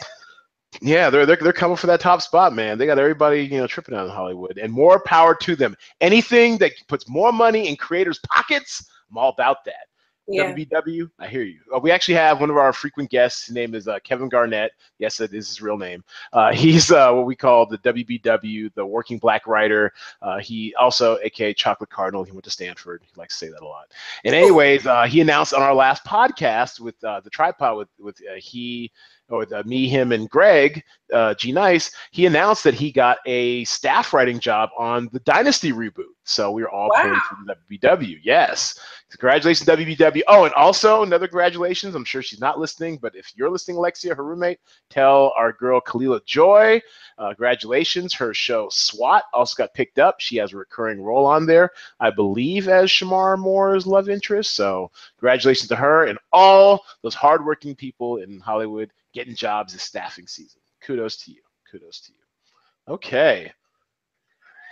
[0.82, 2.78] Yeah, they're, they're they're coming for that top spot, man.
[2.78, 5.76] They got everybody, you know, tripping out in Hollywood, and more power to them.
[6.00, 9.90] Anything that puts more money in creators' pockets, I'm all about that.
[10.32, 10.54] Yeah.
[10.54, 11.60] WBW, I hear you.
[11.76, 13.48] Uh, we actually have one of our frequent guests.
[13.48, 14.74] His name is uh, Kevin Garnett.
[15.00, 16.04] Yes, that is his real name.
[16.34, 19.92] Uh, he's uh, what we call the WBW, the working black writer.
[20.22, 23.02] Uh, he also, aka Chocolate Cardinal, he went to Stanford.
[23.04, 23.92] He likes to say that a lot.
[24.24, 28.92] And anyways, uh, he announced on our last podcast with the tripod with with he
[29.38, 33.64] with uh, me, him, and Greg, uh, G Nice, he announced that he got a
[33.66, 36.06] staff writing job on the Dynasty reboot.
[36.24, 37.20] So we are all wow.
[37.28, 38.20] for the WBW.
[38.24, 38.80] Yes.
[39.10, 40.22] Congratulations, WBW.
[40.28, 41.96] Oh, and also another congratulations.
[41.96, 44.60] I'm sure she's not listening, but if you're listening, Alexia, her roommate,
[44.92, 46.80] tell our girl Kalila Joy,
[47.18, 48.14] uh, congratulations.
[48.14, 50.20] Her show SWAT also got picked up.
[50.20, 54.56] She has a recurring role on there, I believe, as Shemar Moore's love interest.
[54.56, 60.28] So congratulations to her and all those hardworking people in Hollywood getting jobs this staffing
[60.28, 60.62] season.
[60.82, 61.42] Kudos to you.
[61.70, 62.94] Kudos to you.
[62.94, 63.52] Okay.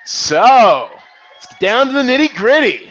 [0.06, 0.90] So
[1.60, 2.90] down to the nitty gritty.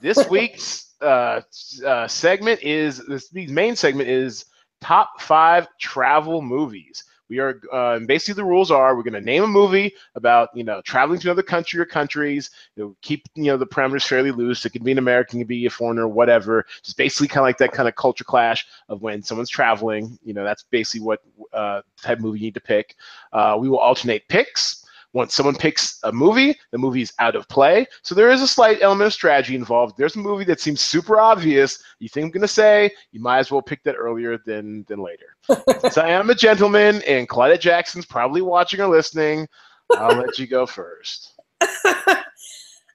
[0.00, 1.40] This week's uh,
[1.84, 4.44] uh, segment is this week's main segment is
[4.80, 7.02] top five travel movies.
[7.32, 10.64] We are uh, basically the rules are we're going to name a movie about you
[10.64, 12.50] know traveling to another country or countries.
[12.76, 14.66] You know, keep you know the parameters fairly loose.
[14.66, 16.66] It can be an American, it can be a foreigner, whatever.
[16.82, 20.18] Just basically kind of like that kind of culture clash of when someone's traveling.
[20.22, 21.20] You know, that's basically what
[21.54, 22.96] uh, type movie you need to pick.
[23.32, 24.81] Uh, we will alternate picks.
[25.14, 27.86] Once someone picks a movie, the movie's out of play.
[28.02, 29.96] So there is a slight element of strategy involved.
[29.98, 31.82] There's a movie that seems super obvious.
[31.98, 35.00] You think I'm going to say, you might as well pick that earlier than, than
[35.00, 35.36] later.
[35.80, 39.46] Since I am a gentleman and Claudette Jackson's probably watching or listening,
[39.92, 41.34] I'll let you go first.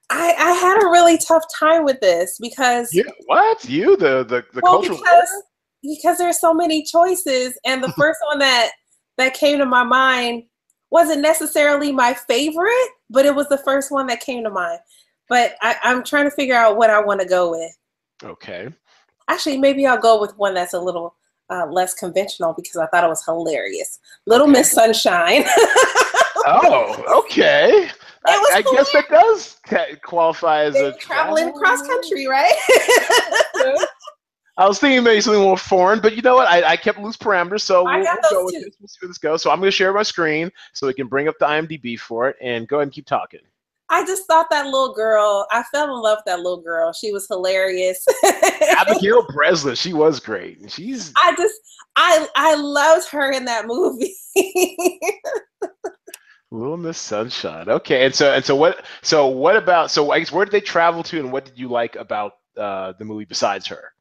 [0.10, 4.44] I, I had a really tough time with this because you, what you the the,
[4.54, 5.44] the well, cultural because,
[5.84, 8.72] because there's so many choices and the first one that
[9.18, 10.44] that came to my mind
[10.90, 14.80] wasn't necessarily my favorite, but it was the first one that came to mind.
[15.30, 17.78] But I, I'm trying to figure out what I want to go with.
[18.24, 18.70] Okay.
[19.28, 21.16] Actually, maybe I'll go with one that's a little
[21.50, 24.00] uh, less conventional because I thought it was hilarious.
[24.26, 25.44] Little Miss Sunshine.
[26.46, 27.90] oh, okay.
[28.26, 29.58] I, I guess that does
[30.04, 32.54] qualify as a traveling cross country, right?
[34.58, 36.48] I was thinking maybe something more foreign, but you know what?
[36.48, 38.76] I, I kept loose parameters, so we'll, we'll go with this.
[38.80, 39.44] We'll see where this goes.
[39.44, 42.30] So I'm going to share my screen so we can bring up the IMDb for
[42.30, 43.42] it and go ahead and keep talking.
[43.90, 46.92] I just thought that little girl, I fell in love with that little girl.
[46.92, 48.06] She was hilarious.
[48.78, 50.72] Abigail Breslin, she was great.
[50.72, 51.56] She's I just
[51.96, 54.16] I I loved her in that movie.
[56.52, 57.68] Little Miss Sunshine.
[57.70, 60.62] Okay, and so and so what so what about so I guess where did they
[60.62, 63.94] travel to and what did you like about uh, the movie besides her?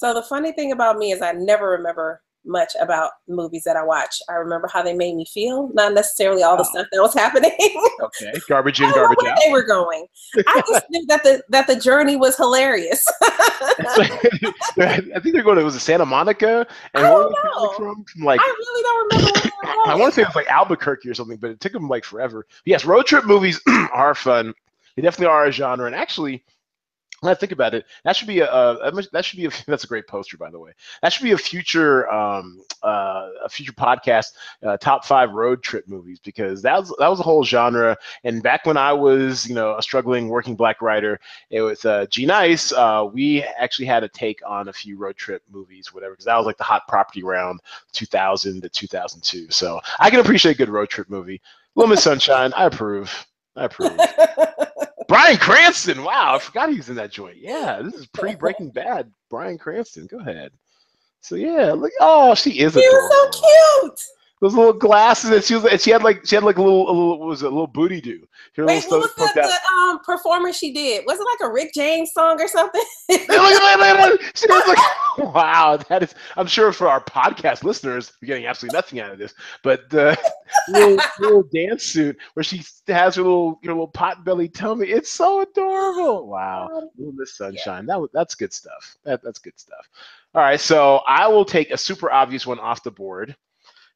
[0.00, 3.84] So the funny thing about me is I never remember much about movies that I
[3.84, 4.16] watch.
[4.30, 6.70] I remember how they made me feel, not necessarily all the oh.
[6.72, 7.52] stuff that was happening.
[8.00, 9.38] okay, garbage in, garbage out.
[9.44, 10.06] They were going.
[10.46, 13.04] I just knew that the that the journey was hilarious.
[13.22, 15.56] I think they're going.
[15.56, 17.72] To, it was a Santa Monica, and I don't know.
[17.76, 19.50] From, from like I really don't remember.
[19.86, 22.04] I want to say it was like Albuquerque or something, but it took them like
[22.04, 22.46] forever.
[22.48, 23.60] But yes, road trip movies
[23.92, 24.54] are fun.
[24.96, 26.42] They definitely are a genre, and actually
[27.20, 28.46] when I think about it, that should be a,
[29.12, 30.72] that should be a that's a great poster by the way.
[31.02, 34.32] That should be a future um, uh, a future podcast
[34.64, 37.96] uh, top five road trip movies because that was that was a whole genre.
[38.24, 42.06] And back when I was you know a struggling working black writer, it was uh,
[42.06, 42.72] G Nice.
[42.72, 46.36] Uh, we actually had a take on a few road trip movies, whatever, because that
[46.36, 47.60] was like the hot property around
[47.92, 49.50] 2000 to 2002.
[49.50, 51.40] So I can appreciate a good road trip movie.
[51.74, 53.26] Little Miss Sunshine, I approve.
[53.56, 53.98] I approve.
[55.10, 56.04] Bryan Cranston.
[56.04, 57.36] Wow, I forgot he was in that joint.
[57.36, 59.10] Yeah, this is pre Breaking Bad.
[59.28, 60.06] Bryan Cranston.
[60.06, 60.52] Go ahead.
[61.20, 61.90] So yeah, look.
[61.98, 62.74] Oh, she is.
[62.74, 64.00] He was so cute
[64.40, 66.86] those little glasses and she was and she had like she had like a little,
[66.88, 68.26] a little what was it, a little booty do.
[68.56, 71.04] Wait, what was the, the, um performance she did?
[71.06, 72.82] Was it like a Rick James song or something?
[73.10, 74.78] she was like,
[75.34, 76.14] wow, that is.
[76.38, 80.18] I'm sure for our podcast listeners, we're getting absolutely nothing out of this, but the
[80.68, 85.10] little, little dance suit where she has her little her little pot belly tummy, it's
[85.10, 86.28] so adorable.
[86.30, 87.86] Wow, little Miss Sunshine.
[87.88, 87.98] Yeah.
[87.98, 88.96] That that's good stuff.
[89.04, 89.88] That that's good stuff.
[90.34, 93.36] All right, so I will take a super obvious one off the board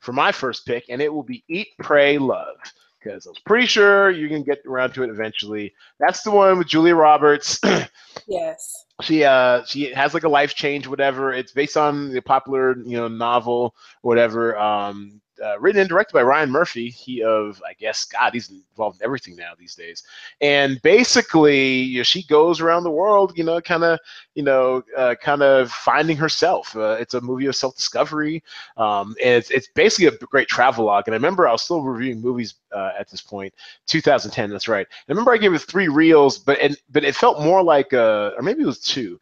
[0.04, 2.56] for my first pick, and it will be Eat, Pray, Love.
[3.02, 5.72] because I was pretty sure you can get around to it eventually.
[5.98, 7.58] That's the one with Julia Roberts.
[8.28, 8.84] yes.
[9.02, 11.32] She uh she has like a life change, whatever.
[11.32, 14.56] It's based on the popular you know novel, whatever.
[14.56, 16.90] Um, uh, written and directed by Ryan Murphy.
[16.90, 20.02] He of I guess God, he's involved in everything now these days.
[20.40, 23.98] And basically, you know, she goes around the world, you know, kind of,
[24.34, 26.74] you know, uh, kind of finding herself.
[26.76, 28.42] Uh, it's a movie of self-discovery,
[28.76, 31.04] um, and it's, it's basically a great travelogue.
[31.06, 33.54] And I remember I was still reviewing movies uh, at this point,
[33.86, 34.50] 2010.
[34.50, 34.86] That's right.
[34.90, 38.32] I remember I gave it three reels, but and but it felt more like a,
[38.36, 39.20] or maybe it was two.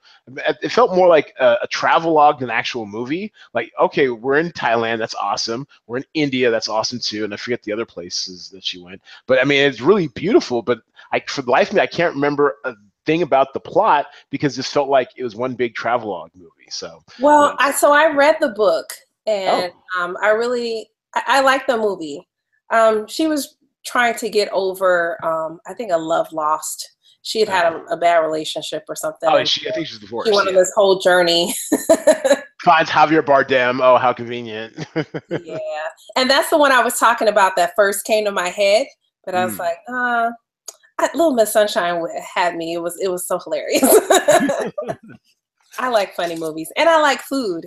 [0.63, 3.33] It felt more like a, a travelogue than an actual movie.
[3.55, 5.67] Like, okay, we're in Thailand, that's awesome.
[5.87, 7.25] We're in India, that's awesome too.
[7.25, 9.01] And I forget the other places that she went.
[9.27, 10.63] But I mean, it's really beautiful.
[10.63, 10.81] But
[11.13, 12.75] I, for the life of me, I can't remember a
[13.07, 16.71] thing about the plot because this felt like it was one big travelogue movie.
[16.71, 18.95] So, well, um, I so I read the book
[19.27, 20.03] and oh.
[20.03, 22.27] um, I really I, I like the movie.
[22.71, 26.91] Um, she was trying to get over, um, I think, a love lost.
[27.23, 29.29] She had had a, a bad relationship or something.
[29.31, 30.29] Oh, she, I think she's divorced.
[30.29, 31.55] She went on this whole journey.
[32.65, 33.81] Finds Javier Bardem.
[33.83, 34.87] Oh, how convenient.
[35.31, 35.59] yeah,
[36.17, 38.87] and that's the one I was talking about that first came to my head,
[39.25, 39.59] but I was mm.
[39.59, 40.31] like, uh,
[41.15, 42.01] Little Miss Sunshine
[42.35, 42.75] had me.
[42.75, 43.83] It was it was so hilarious.
[45.79, 47.67] I like funny movies, and I like food.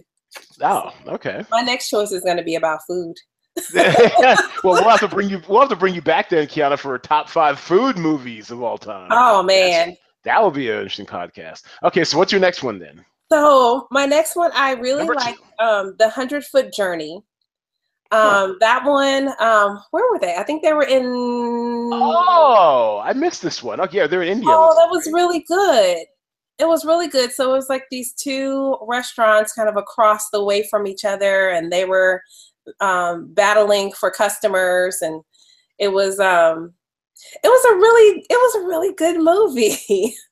[0.61, 1.43] Oh, okay.
[1.51, 3.15] My next choice is going to be about food.
[3.73, 5.41] well, we'll have to bring you.
[5.47, 8.77] We'll have to bring you back then, Kiana, for top five food movies of all
[8.77, 9.09] time.
[9.11, 11.63] Oh man, That's, that will be an interesting podcast.
[11.83, 13.05] Okay, so what's your next one then?
[13.31, 17.23] So my next one, I really like um, the Hundred Foot Journey.
[18.11, 18.53] Um, huh.
[18.59, 20.35] That one, um, where were they?
[20.35, 21.03] I think they were in.
[21.05, 23.81] Oh, I missed this one.
[23.81, 24.49] Okay, yeah, they're in India.
[24.49, 26.05] Oh, that was really good.
[26.57, 27.31] It was really good.
[27.31, 31.49] So it was like these two restaurants kind of across the way from each other,
[31.49, 32.21] and they were
[32.79, 35.21] um, battling for customers, and
[35.79, 36.73] it was um,
[37.43, 40.15] it was a really it was a really good movie.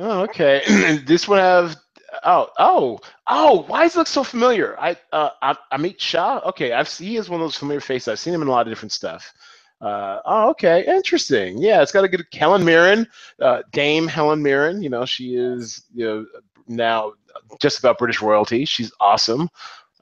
[0.00, 0.62] oh, okay.
[1.06, 1.76] this one have
[2.24, 4.78] oh oh oh why does it look so familiar?
[4.80, 6.40] I uh I, Amit Shah.
[6.46, 8.08] Okay, I've seen he is one of those familiar faces.
[8.08, 9.32] I've seen him in a lot of different stuff.
[9.80, 11.56] Uh, oh, okay, interesting.
[11.58, 13.06] Yeah, it's got a good Helen Mirren,
[13.40, 14.82] uh, Dame Helen Mirren.
[14.82, 16.26] You know, she is you know
[16.68, 17.12] now
[17.60, 18.64] just about British royalty.
[18.64, 19.48] She's awesome.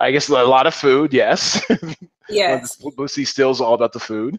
[0.01, 1.61] I guess a lot of food, yes.
[2.31, 2.79] Yes.
[2.99, 4.39] Lucy Still's all about the food.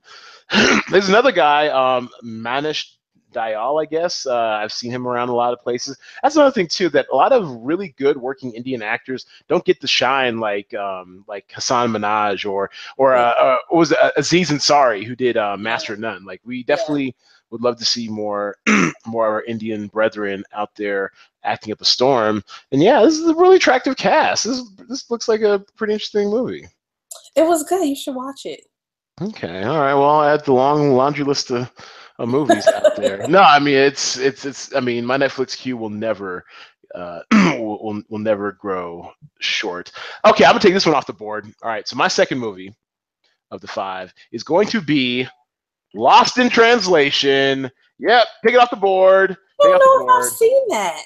[0.92, 2.86] There's another guy, um, Manish
[3.34, 4.26] Dayal, I guess.
[4.26, 5.98] Uh, I've seen him around a lot of places.
[6.22, 9.80] That's another thing too that a lot of really good working Indian actors don't get
[9.82, 15.04] to shine like um, like Hasan Minhaj or or uh, uh, was it, Aziz Ansari
[15.06, 16.26] who did uh, Master of None.
[16.26, 17.06] Like we definitely.
[17.06, 17.12] Yeah
[17.52, 18.58] would love to see more
[19.06, 21.12] more of our Indian brethren out there
[21.44, 22.44] acting up a storm.
[22.72, 24.46] And yeah, this is a really attractive cast.
[24.46, 26.68] This this looks like a pretty interesting movie.
[27.36, 27.88] It was good.
[27.88, 28.62] You should watch it.
[29.22, 29.64] Okay.
[29.64, 29.94] All right.
[29.94, 31.72] Well, I'll add the long laundry list of,
[32.20, 33.28] of movies out there.
[33.28, 34.76] No, I mean it's it's it's.
[34.76, 36.46] I mean my Netflix queue will never.
[36.96, 39.92] Uh, will, will, will never grow short.
[40.26, 41.46] Okay, I'm gonna take this one off the board.
[41.62, 42.74] All right, so my second movie
[43.52, 45.28] of the five is going to be
[45.94, 47.70] Lost in translation.
[48.00, 49.36] Yep, take it off the board.
[49.62, 51.04] I don't know if I've seen that.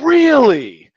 [0.00, 0.90] Really?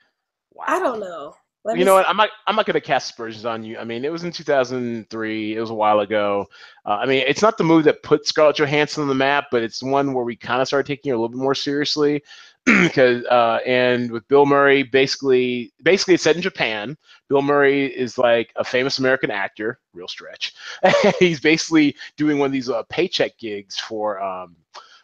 [0.52, 0.64] Wow.
[0.66, 1.34] I don't know.
[1.68, 1.94] Let you know see.
[1.96, 2.08] what?
[2.08, 2.30] I'm not.
[2.46, 3.78] I'm not going to cast aspersions on you.
[3.78, 5.56] I mean, it was in 2003.
[5.56, 6.46] It was a while ago.
[6.86, 9.62] Uh, I mean, it's not the movie that put Scarlett Johansson on the map, but
[9.62, 12.22] it's one where we kind of started taking her a little bit more seriously.
[12.82, 16.96] because uh, and with Bill Murray, basically, basically it's set in Japan.
[17.28, 20.54] Bill Murray is like a famous American actor, real stretch.
[21.18, 24.56] He's basically doing one of these uh, paycheck gigs for um,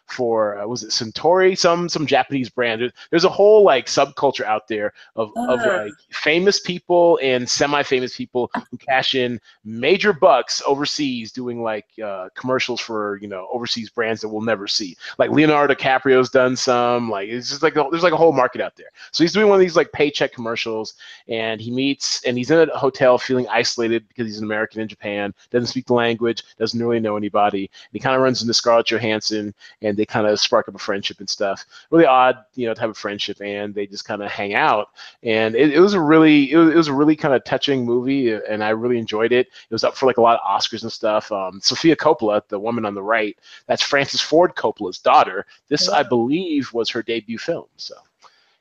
[0.07, 2.91] for uh, was it Suntory, some some Japanese brand.
[3.09, 5.53] There's a whole like subculture out there of, uh.
[5.53, 11.85] of like famous people and semi-famous people who cash in major bucks overseas doing like
[12.03, 14.95] uh, commercials for you know overseas brands that we'll never see.
[15.17, 17.09] Like Leonardo DiCaprio's done some.
[17.09, 18.89] Like it's just like a, there's like a whole market out there.
[19.11, 20.95] So he's doing one of these like paycheck commercials,
[21.27, 24.87] and he meets and he's in a hotel feeling isolated because he's an American in
[24.87, 27.69] Japan, doesn't speak the language, doesn't really know anybody.
[27.71, 30.75] And he kind of runs into Scarlett Johansson and and they kind of spark up
[30.75, 31.65] a friendship and stuff.
[31.89, 34.89] Really odd, you know, type of friendship, and they just kind of hang out.
[35.23, 37.85] And it, it was a really, it was, it was a really kind of touching
[37.85, 39.47] movie, and I really enjoyed it.
[39.47, 41.31] It was up for like a lot of Oscars and stuff.
[41.31, 45.45] Um, Sofia Coppola, the woman on the right, that's Francis Ford Coppola's daughter.
[45.69, 45.85] This.
[45.87, 47.67] I believe, was her debut film.
[47.77, 47.95] So.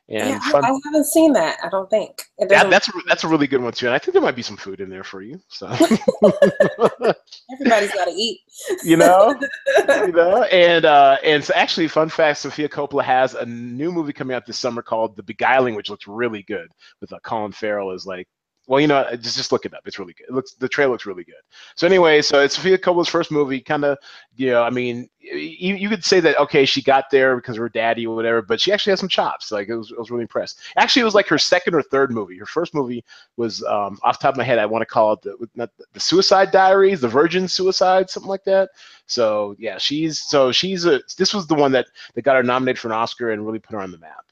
[0.07, 1.57] And yeah, fun- I haven't seen that.
[1.65, 2.25] I don't think.
[2.39, 4.59] That, that's that's a really good one too, and I think there might be some
[4.59, 5.41] food in there for you.
[5.49, 5.67] So
[7.53, 8.41] everybody's got to eat.
[8.85, 9.35] you know,
[9.89, 14.13] you know, and uh, and so actually, fun fact: Sofia Coppola has a new movie
[14.13, 16.69] coming out this summer called The Beguiling, which looks really good
[17.01, 18.29] with uh, Colin Farrell as like
[18.67, 19.83] well, you know, just just look it up.
[19.85, 20.29] It's really good.
[20.29, 21.35] It looks the trailer looks really good.
[21.75, 23.61] So anyway, so it's Sofia Coppola's first movie.
[23.61, 23.99] Kind of,
[24.37, 27.61] you know, I mean, you, you could say that okay, she got there because of
[27.61, 29.53] her daddy or whatever, but she actually has some chops.
[29.53, 30.61] Like it was, I was really impressed.
[30.77, 32.39] Actually, it was like her second or third movie.
[32.39, 33.05] Her first movie
[33.37, 34.59] was um, off the top of my head.
[34.59, 38.45] I want to call it the not the Suicide Diaries, the Virgin Suicide, something like
[38.45, 38.71] that.
[39.07, 41.03] So yeah, she's so she's a.
[41.19, 43.75] This was the one that that got her nominated for an Oscar and really put
[43.75, 44.25] her on the map.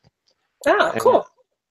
[0.67, 1.27] Oh, cool.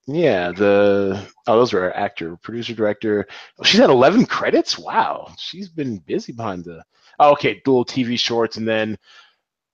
[0.08, 3.28] Yeah, the oh, those are actor, producer, director.
[3.64, 4.78] She's had eleven credits.
[4.78, 6.84] Wow, she's been busy behind the.
[7.20, 8.98] Oh, okay, little TV shorts, and then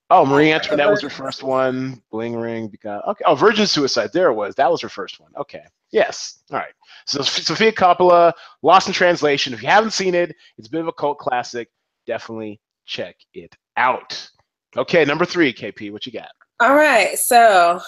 [0.10, 2.02] oh, Marie oh, Antoinette was her first one.
[2.12, 3.24] Bling Ring, because okay.
[3.26, 4.12] Oh, Virgin Suicide.
[4.12, 4.56] There it was.
[4.56, 5.32] That was her first one.
[5.38, 5.64] Okay.
[5.92, 6.40] Yes.
[6.52, 6.74] All right.
[7.06, 9.54] So Sofia Coppola, Lost in Translation.
[9.54, 11.70] If you haven't seen it, it's a bit of a cult classic.
[12.06, 14.30] Definitely check it out.
[14.76, 15.92] Okay, number three, KP.
[15.92, 16.30] What you got?
[16.60, 17.18] All right.
[17.18, 17.80] So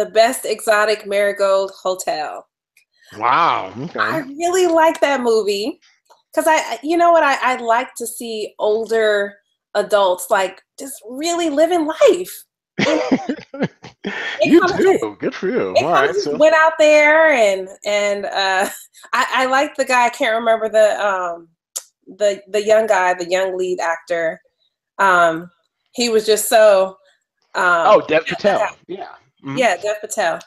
[0.00, 2.46] the best exotic marigold hotel.
[3.18, 3.74] Wow.
[3.78, 4.00] Okay.
[4.00, 5.78] I really like that movie
[6.32, 9.34] because I, you know what, I, I like to see older
[9.74, 12.44] adults like just really living life.
[14.42, 15.16] you do.
[15.20, 15.74] Good for you.
[15.76, 16.14] All right.
[16.14, 16.34] So.
[16.38, 18.70] Went out there and and uh,
[19.12, 20.06] I, I like the guy.
[20.06, 21.48] I can't remember the um
[22.06, 24.40] the the young guy, the young lead actor.
[24.98, 25.50] Um,
[25.92, 26.96] he was just so.
[27.54, 28.66] Um, oh, Dev Patel.
[28.86, 29.08] Yeah.
[29.44, 29.58] Mm-hmm.
[29.58, 30.40] Yeah, Dev Patel.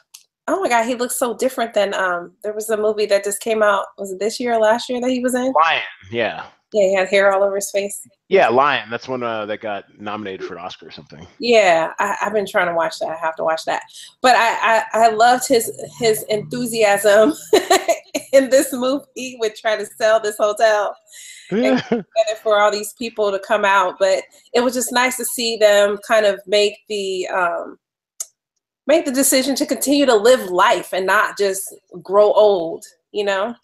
[0.46, 2.32] Oh my God, he looks so different than um.
[2.42, 3.86] There was a movie that just came out.
[3.98, 5.52] Was it this year or last year that he was in?
[5.52, 5.82] Lion.
[6.10, 6.46] Yeah.
[6.74, 8.04] Yeah, he had hair all over his face.
[8.28, 8.90] Yeah, Lion.
[8.90, 11.24] That's one uh, that got nominated for an Oscar or something.
[11.38, 13.10] Yeah, I, have been trying to watch that.
[13.10, 13.84] I have to watch that.
[14.22, 17.32] But I, I, I loved his his enthusiasm
[18.32, 20.96] in this movie with trying to sell this hotel
[21.52, 21.80] and
[22.42, 23.94] for all these people to come out.
[24.00, 27.78] But it was just nice to see them kind of make the um,
[28.86, 33.54] make the decision to continue to live life and not just grow old, you know?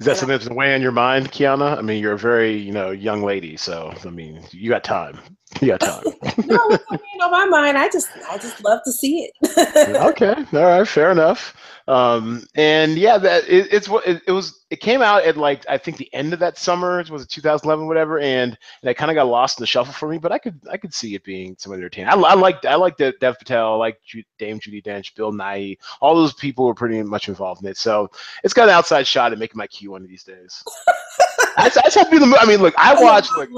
[0.00, 1.78] Is that something that's weighing on your mind, Kiana?
[1.78, 5.20] I mean, you're a very, you know, young lady, so I mean, you got time.
[5.60, 6.04] Got time.
[6.46, 7.78] no, it's on my mind.
[7.78, 9.96] I just, I just love to see it.
[9.96, 11.56] okay, all right, fair enough.
[11.86, 14.64] Um, and yeah, that it, it's what it, it, was.
[14.70, 17.04] It came out at like I think the end of that summer.
[17.10, 18.18] Was it 2011, whatever?
[18.20, 20.16] And and it kind of got lost in the shuffle for me.
[20.16, 22.08] But I could I could see it being somewhat entertaining.
[22.08, 23.98] I, I like I like Dev Patel, I like
[24.38, 25.76] Dame Judi Dench, Bill Nighy.
[26.00, 27.76] All those people were pretty much involved in it.
[27.76, 28.10] So
[28.42, 30.64] it's got an outside shot at making my queue one of these days.
[31.56, 32.36] I, I to be the.
[32.40, 33.50] I mean, look, I watch like.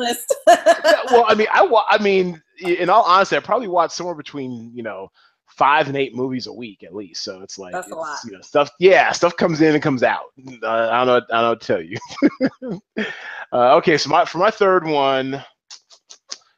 [1.11, 4.82] well, I mean, I I mean, in all honesty, I probably watch somewhere between you
[4.82, 5.11] know
[5.46, 7.24] five and eight movies a week at least.
[7.24, 8.18] So it's like That's it's, a lot.
[8.24, 8.70] you know stuff.
[8.78, 10.26] Yeah, stuff comes in and comes out.
[10.62, 11.14] Uh, I don't know.
[11.14, 11.98] I don't know what to tell you.
[13.52, 15.42] uh, okay, so my for my third one.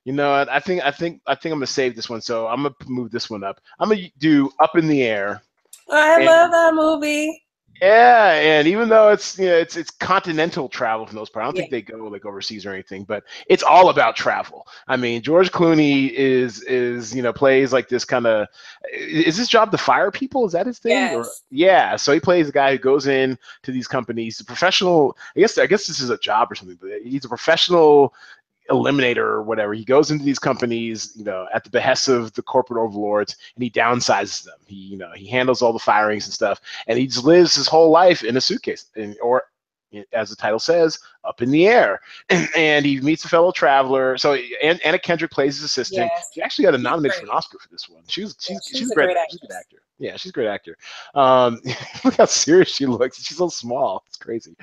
[0.05, 2.63] You know, I think I think I think I'm gonna save this one, so I'm
[2.63, 3.61] gonna move this one up.
[3.79, 5.43] I'm gonna do "Up in the Air."
[5.91, 7.43] I and, love that movie.
[7.81, 11.45] Yeah, and even though it's you know it's it's continental travel for the most part,
[11.45, 11.63] I don't yeah.
[11.63, 14.67] think they go like overseas or anything, but it's all about travel.
[14.89, 18.49] I mean, George Clooney is is you know plays like this kind of
[18.93, 20.45] is his job to fire people?
[20.45, 20.93] Is that his thing?
[20.93, 21.15] Yes.
[21.15, 25.17] Or, yeah, so he plays a guy who goes in to these companies, a professional.
[25.37, 28.13] I guess I guess this is a job or something, but he's a professional
[28.71, 29.75] eliminator or whatever.
[29.75, 33.63] He goes into these companies, you know, at the behest of the corporate overlords, and
[33.63, 34.59] he downsizes them.
[34.67, 37.67] He, you know, he handles all the firings and stuff, and he just lives his
[37.67, 38.87] whole life in a suitcase,
[39.23, 39.45] or
[40.13, 40.99] as the title says,
[41.29, 42.01] up in the air.
[42.57, 44.17] And, he meets a fellow traveler.
[44.17, 46.11] So Anna Kendrick plays his assistant.
[46.15, 46.31] Yes.
[46.33, 48.03] She actually got a nomination for an Oscar for this one.
[48.07, 49.79] She was she's, yeah, she's, she's, a great, great she's a good actor.
[50.01, 50.77] Yeah, she's a great actor.
[51.15, 51.61] Um,
[52.05, 53.21] look how serious she looks.
[53.23, 54.05] She's so small.
[54.07, 54.57] It's crazy.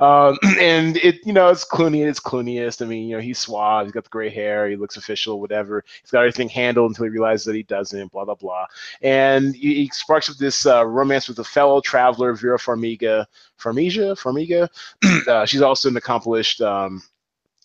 [0.00, 2.06] Um, and it, you know, it's Clooney.
[2.06, 2.82] It's Clooneyest.
[2.82, 3.86] I mean, you know, he's suave.
[3.86, 4.68] He's got the gray hair.
[4.68, 5.40] He looks official.
[5.40, 5.82] Whatever.
[6.02, 8.12] He's got everything handled until he realizes that he doesn't.
[8.12, 8.66] Blah blah blah.
[9.00, 13.24] And he, he sparks up this uh, romance with a fellow traveler, Vera Farmiga.
[13.58, 14.18] Farmiga.
[14.18, 14.68] Farmiga.
[15.28, 16.60] uh, she's also an accomplished.
[16.60, 17.02] Um,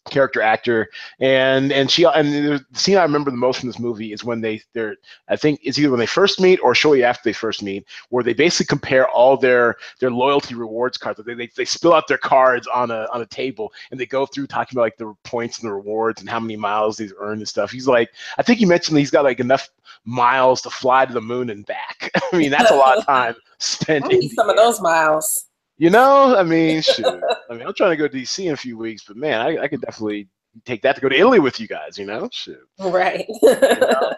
[0.10, 0.90] character actor.
[1.20, 4.42] And and she and the scene i remember the most from this movie is when
[4.42, 4.96] they they're
[5.28, 8.24] i think it's either when they first meet or shortly after they first meet where
[8.24, 11.20] they basically compare all their their loyalty rewards cards.
[11.26, 14.26] They, they, they spill out their cards on a on a table and they go
[14.26, 17.42] through talking about like the points and the rewards and how many miles they've earned
[17.42, 17.72] and stuff.
[17.72, 19.70] He's like i think you mentioned he's got like enough
[20.06, 22.10] miles to fly to the moon and back.
[22.32, 24.06] I mean that's a lot of time spent
[24.36, 25.47] some of those miles
[25.78, 27.06] you know, I mean, shoot.
[27.06, 29.64] I mean, I'm trying to go to DC in a few weeks, but man, I,
[29.64, 30.28] I could definitely
[30.66, 31.98] take that to go to Italy with you guys.
[31.98, 32.60] You know, shoot.
[32.80, 33.26] Right.
[33.42, 34.14] you know?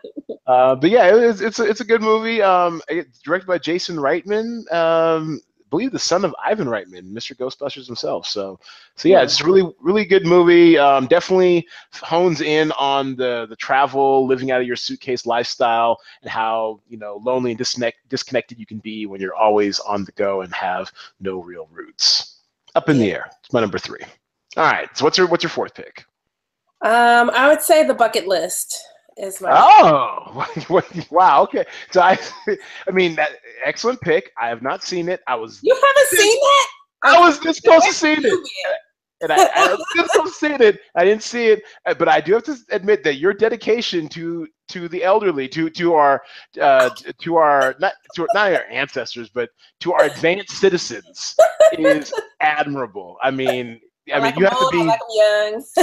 [0.48, 2.42] uh, but yeah, it's it's a, it's a good movie.
[2.42, 4.72] Um, it's directed by Jason Reitman.
[4.72, 7.36] Um, believe the son of Ivan Reitman, Mr.
[7.36, 8.26] Ghostbusters himself.
[8.26, 8.60] So,
[8.96, 10.78] so yeah, it's really, really good movie.
[10.78, 16.30] Um, definitely hones in on the the travel, living out of your suitcase lifestyle, and
[16.30, 20.12] how you know lonely and disconnect, disconnected you can be when you're always on the
[20.14, 22.38] go and have no real roots.
[22.76, 23.30] Up in the air.
[23.44, 24.02] It's my number three.
[24.58, 24.96] All right.
[24.98, 26.06] So what's your what's your fourth pick?
[26.82, 28.82] Um, I would say the bucket list
[29.20, 29.50] is my.
[29.52, 30.48] Oh,
[31.12, 31.44] wow.
[31.44, 31.66] Okay.
[31.92, 32.18] So I,
[32.88, 33.32] I mean, that
[33.64, 34.32] excellent pick.
[34.42, 35.22] I have not seen it.
[35.28, 35.60] I was.
[35.62, 36.68] You haven't seen that?
[37.04, 38.50] I was this close to seeing it.
[39.22, 40.80] And I, I was this close to seeing it.
[40.96, 44.48] I didn't see it, uh, but I do have to admit that your dedication to
[44.70, 46.24] to the elderly, to to our
[46.62, 46.90] uh,
[47.20, 49.50] to our not to not our ancestors, but
[49.82, 51.36] to our advanced citizens
[51.74, 53.18] is admirable.
[53.22, 53.82] I mean,
[54.14, 55.64] I, mean, you have to be like young.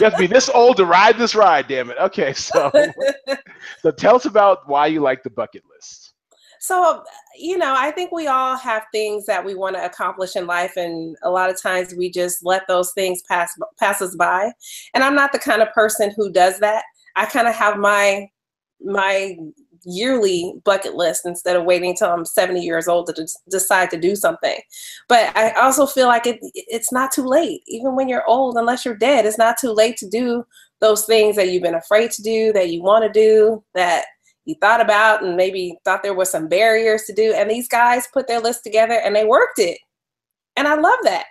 [0.00, 1.68] you have to be this old to ride this ride.
[1.68, 1.96] Damn it.
[1.98, 2.70] Okay, so
[3.82, 6.14] so tell us about why you like the bucket list.
[6.60, 7.02] So
[7.38, 10.76] you know, I think we all have things that we want to accomplish in life,
[10.76, 14.52] and a lot of times we just let those things pass pass us by.
[14.94, 16.82] And I'm not the kind of person who does that.
[17.16, 18.28] I kind of have my
[18.80, 19.36] my
[19.84, 24.16] yearly bucket list instead of waiting until I'm 70 years old to decide to do
[24.16, 24.58] something.
[25.08, 27.62] But I also feel like it it's not too late.
[27.66, 30.44] Even when you're old, unless you're dead, it's not too late to do
[30.80, 34.04] those things that you've been afraid to do, that you want to do, that
[34.44, 37.32] you thought about and maybe thought there were some barriers to do.
[37.34, 39.78] And these guys put their list together and they worked it.
[40.56, 41.26] And I love that.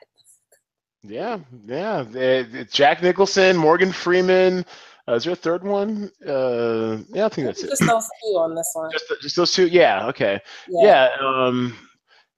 [1.03, 2.43] Yeah, yeah.
[2.71, 4.65] Jack Nicholson, Morgan Freeman,
[5.07, 6.11] uh, is there a third one?
[6.25, 7.69] Uh, yeah, I think that's just it.
[7.69, 8.91] Just those two on this one.
[8.91, 9.67] Just, just those two.
[9.67, 10.07] Yeah.
[10.07, 10.39] Okay.
[10.67, 11.09] Yeah.
[11.21, 11.75] yeah um,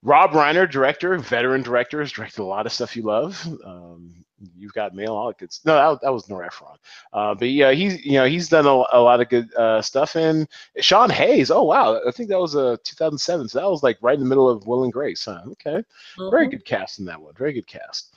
[0.04, 3.46] Rob Reiner, director, veteran director, has directed a lot of stuff you love.
[3.66, 4.20] Um,
[4.56, 5.52] you've got mail, all good.
[5.66, 6.78] No, that, that was Nora Ephron.
[7.12, 10.16] Uh, but yeah, he's you know he's done a, a lot of good uh, stuff.
[10.16, 10.48] And
[10.80, 11.52] Sean Hayes.
[11.52, 13.50] Oh wow, I think that was a uh, 2007.
[13.50, 15.26] So that was like right in the middle of Will and Grace.
[15.26, 15.42] Huh?
[15.52, 16.30] Okay, mm-hmm.
[16.30, 17.34] very good cast in that one.
[17.36, 18.16] Very good cast.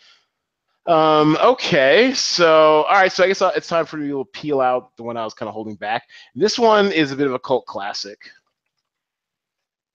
[0.86, 4.96] Um, okay, so all right, so I guess it's time for you to peel out
[4.96, 6.08] the one I was kind of holding back.
[6.34, 8.18] This one is a bit of a cult classic.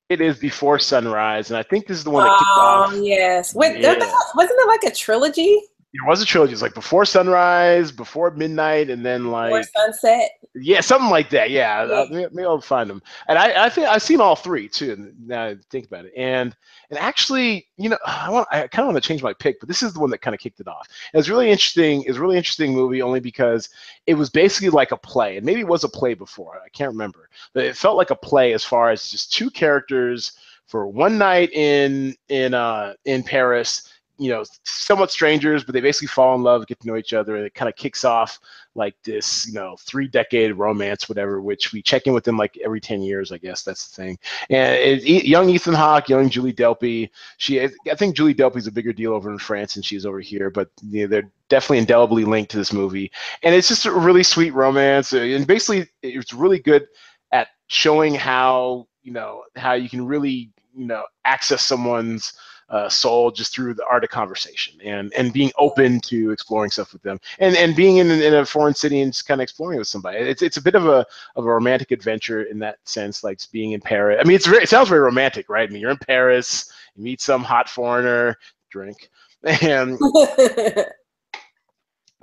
[0.07, 2.93] It is Before Sunrise, and I think this is the one that kicked oh, off.
[2.93, 3.95] Oh yes, wait, yeah.
[4.35, 5.61] wasn't it like a trilogy?
[5.97, 6.53] It was a trilogy.
[6.53, 10.31] It's like before sunrise, before midnight, and then like before sunset.
[10.53, 11.49] Yeah, something like that.
[11.49, 11.93] Yeah, yeah.
[11.93, 13.01] Uh, maybe I'll find them.
[13.27, 15.11] And I, I think I've seen all three too.
[15.25, 16.55] Now I think about it, and
[16.91, 19.67] and actually, you know, I want I kind of want to change my pick, but
[19.67, 20.87] this is the one that kind of kicked it off.
[21.13, 22.03] It was really interesting.
[22.03, 23.69] It's a really interesting movie only because
[24.05, 26.61] it was basically like a play, and maybe it was a play before.
[26.63, 30.33] I can't remember, but it felt like a play as far as just two characters
[30.67, 36.07] for one night in in uh in Paris you know, somewhat strangers, but they basically
[36.07, 38.39] fall in love, get to know each other, and it kind of kicks off
[38.73, 42.57] like this, you know, three decade romance, whatever, which we check in with them like
[42.63, 44.17] every 10 years, I guess that's the thing.
[44.49, 48.93] And it, young Ethan Hawke, young Julie Delpy, she, I think Julie Delpy's a bigger
[48.93, 52.51] deal over in France than she's over here, but you know, they're definitely indelibly linked
[52.51, 53.11] to this movie.
[53.43, 55.13] And it's just a really sweet romance.
[55.13, 56.87] Uh, and basically, it's really good
[57.31, 62.33] at showing how, you know, how you can really, you know, access someone's
[62.69, 66.91] uh, soul just through the art of conversation and and being open to exploring stuff
[66.91, 69.79] with them and and being in, in a foreign city and just kind of exploring
[69.79, 70.17] with somebody.
[70.17, 71.05] It's it's a bit of a
[71.35, 74.17] of a romantic adventure in that sense, like being in Paris.
[74.19, 75.69] I mean, it's very, it sounds very romantic, right?
[75.69, 78.37] I mean, you're in Paris, you meet some hot foreigner,
[78.69, 79.09] drink,
[79.43, 79.97] and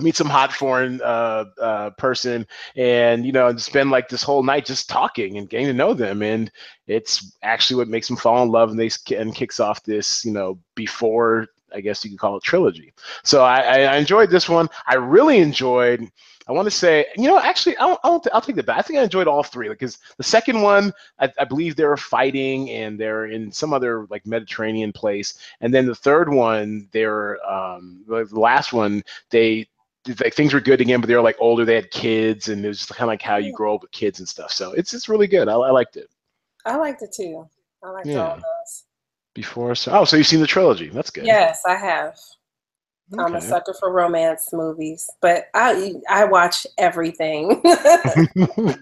[0.01, 4.67] meet some hot foreign uh, uh, person and you know spend like this whole night
[4.67, 6.23] just talking and getting to know them.
[6.23, 6.51] And
[6.87, 10.33] it's actually what makes them fall in love and they and kicks off this you
[10.33, 12.93] know before i guess you could call it trilogy.
[13.23, 14.69] So i, I enjoyed this one.
[14.87, 16.11] I really enjoyed
[16.47, 18.79] I want to say, you know, actually, I'll, I'll, I'll take the back.
[18.79, 22.69] I think I enjoyed all three because the second one, I, I, believe they're fighting
[22.71, 28.05] and they're in some other like Mediterranean place, and then the third one, they're um,
[28.07, 29.67] the last one, they
[30.21, 31.65] like things were good again, but they were like older.
[31.65, 33.93] They had kids, and it was just kind of like how you grow up with
[33.93, 34.51] kids and stuff.
[34.51, 35.49] So it's it's really good.
[35.49, 36.11] I, I liked it.
[36.67, 37.49] I liked it too.
[37.83, 38.27] I liked yeah.
[38.27, 38.85] all those.
[39.35, 40.89] Before, so oh, so you've seen the trilogy?
[40.91, 41.27] That's good.
[41.27, 42.17] Yes, I have.
[43.13, 43.23] Okay.
[43.23, 47.61] I'm a sucker for romance movies, but I I watch everything.
[47.67, 48.75] oh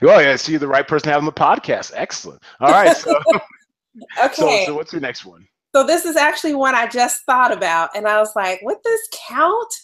[0.00, 1.92] yeah, see the right person to have on the podcast.
[1.94, 2.42] Excellent.
[2.60, 2.96] All right.
[2.96, 3.14] So,
[4.24, 4.34] okay.
[4.34, 5.46] So, so what's your next one?
[5.74, 9.08] So this is actually one I just thought about, and I was like, "Would this
[9.28, 9.74] count?"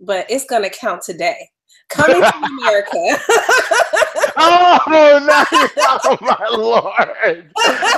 [0.00, 1.50] But it's going to count today.
[1.88, 2.92] Coming to America.
[4.36, 5.44] oh, no,
[6.04, 7.50] oh, my Lord.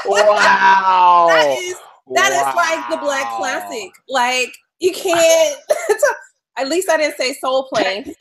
[0.07, 1.26] Wow.
[1.28, 1.74] That is,
[2.14, 2.48] that wow.
[2.48, 3.90] is like the black classic.
[4.09, 5.59] Like, you can't.
[6.57, 8.14] At least I didn't say soul plane.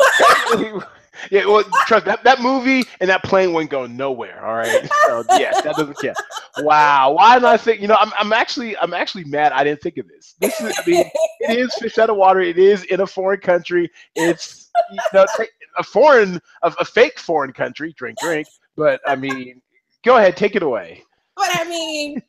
[1.32, 4.46] Yeah, well, trust that that movie and that plane wouldn't go nowhere.
[4.46, 6.18] All right, so yeah, that doesn't count.
[6.60, 7.82] Wow, why did I think?
[7.82, 9.52] You know, I'm I'm actually I'm actually mad.
[9.52, 10.36] I didn't think of this.
[10.40, 11.06] This is I mean,
[11.42, 12.42] it is fish out of water.
[12.42, 13.90] It is in a foreign country.
[14.16, 15.26] It's you know
[15.78, 17.94] a foreign a, a fake foreign country.
[17.98, 18.48] Drink, drink.
[18.76, 19.62] But I mean,
[20.04, 21.04] go ahead, take it away.
[21.36, 22.22] but I mean,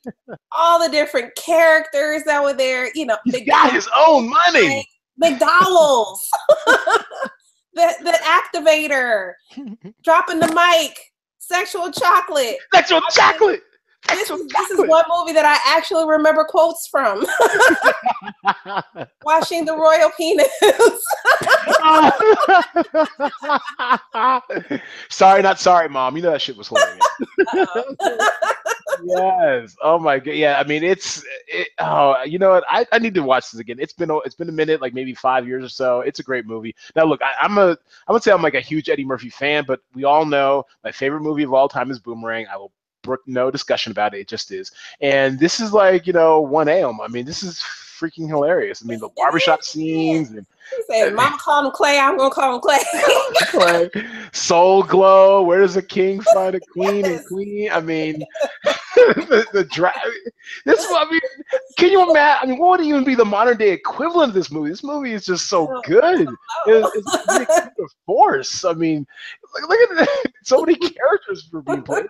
[0.57, 4.86] all the different characters that were there, you know, he got his own money.
[5.22, 6.30] McDowell's,
[7.74, 9.34] the the activator,
[10.04, 10.98] dropping the mic,
[11.38, 13.62] sexual chocolate, sexual chocolate.
[14.09, 17.20] This, this, is one movie that I actually remember quotes from.
[19.24, 20.48] Watching the royal penis.
[25.11, 26.16] sorry, not sorry, mom.
[26.16, 26.98] You know that shit was hilarious.
[29.05, 29.76] yes.
[29.82, 30.34] Oh my god.
[30.34, 30.59] Yeah.
[30.59, 31.24] I mean, it's.
[31.46, 32.64] It, oh, you know what?
[32.68, 33.76] I, I need to watch this again.
[33.78, 36.01] It's been it's been a minute, like maybe five years or so.
[36.01, 36.74] It's a great movie.
[36.96, 37.76] Now, look, I, I'm a
[38.09, 40.90] I would say I'm like a huge Eddie Murphy fan, but we all know my
[40.90, 42.46] favorite movie of all time is Boomerang.
[42.53, 42.72] I will
[43.26, 44.20] no discussion about it.
[44.20, 44.72] It just is.
[45.01, 47.01] And this is like, you know, one AM.
[47.01, 47.62] I mean, this is
[48.01, 48.82] freaking hilarious.
[48.82, 50.46] I mean, the barbershop scenes and
[50.88, 52.78] said, Mama called him Clay, I'm gonna call him Clay.
[53.90, 53.90] Clay.
[54.32, 55.42] Soul glow.
[55.42, 57.70] Where does a king find a queen and queen?
[57.70, 58.24] I mean,
[58.96, 59.92] the, the dra-
[60.64, 61.20] This I mean,
[61.76, 62.38] can you imagine?
[62.42, 64.70] I mean, what would even be the modern day equivalent of this movie?
[64.70, 66.28] This movie is just so good.
[66.66, 68.64] It's, it's a force.
[68.64, 69.07] I mean,
[69.55, 72.07] look, look at the, so many characters for being played.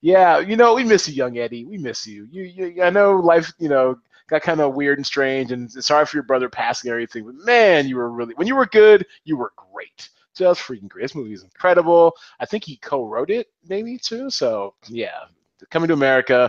[0.00, 1.64] Yeah, you know, we miss you, young Eddie.
[1.64, 2.28] We miss you.
[2.30, 3.96] You, you I know life, you know,
[4.28, 7.24] got kind of weird and strange, and sorry for your brother passing and everything.
[7.24, 10.08] But man, you were really when you were good, you were great.
[10.36, 11.02] Just freaking great.
[11.02, 12.14] This movie is incredible.
[12.38, 14.30] I think he co-wrote it, maybe too.
[14.30, 15.24] So yeah,
[15.70, 16.48] coming to America,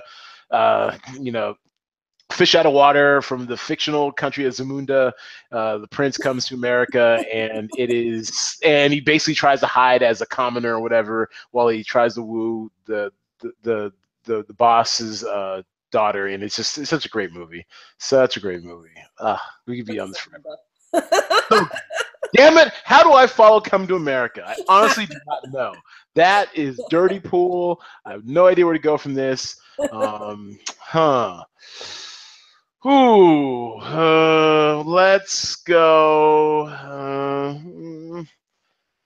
[0.52, 1.56] uh, you know,
[2.32, 5.12] fish out of water from the fictional country of Zamunda.
[5.52, 10.04] Uh, the prince comes to America, and it is, and he basically tries to hide
[10.04, 13.94] as a commoner or whatever, while he tries to woo the the the
[14.26, 15.62] the, the boss's uh,
[15.92, 17.66] daughter, and it's just it's such a great movie.
[17.98, 18.90] Such a great movie.
[19.18, 20.58] Uh, we could be on this forever.
[22.36, 22.74] damn it!
[22.84, 24.44] How do I follow Come to America?
[24.46, 25.74] I honestly do not know.
[26.16, 27.82] That is Dirty Pool.
[28.06, 29.60] I have no idea where to go from this.
[29.92, 31.44] Um, huh.
[32.86, 36.68] Ooh, uh, let's go.
[36.68, 38.24] Uh,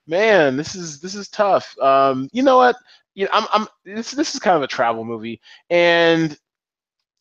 [0.08, 1.76] man, this is this is tough.
[1.80, 2.76] Um, you know what?
[3.16, 5.40] You know, I'm, I'm this this is kind of a travel movie,
[5.70, 6.38] and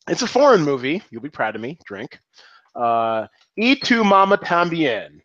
[0.07, 1.01] it's a foreign movie.
[1.09, 1.77] You'll be proud of me.
[1.85, 2.19] Drink.
[2.75, 3.27] Uh,
[3.57, 5.21] E tu Mama Tambien.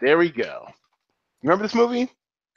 [0.00, 0.66] There we go.
[1.42, 2.10] Remember this movie?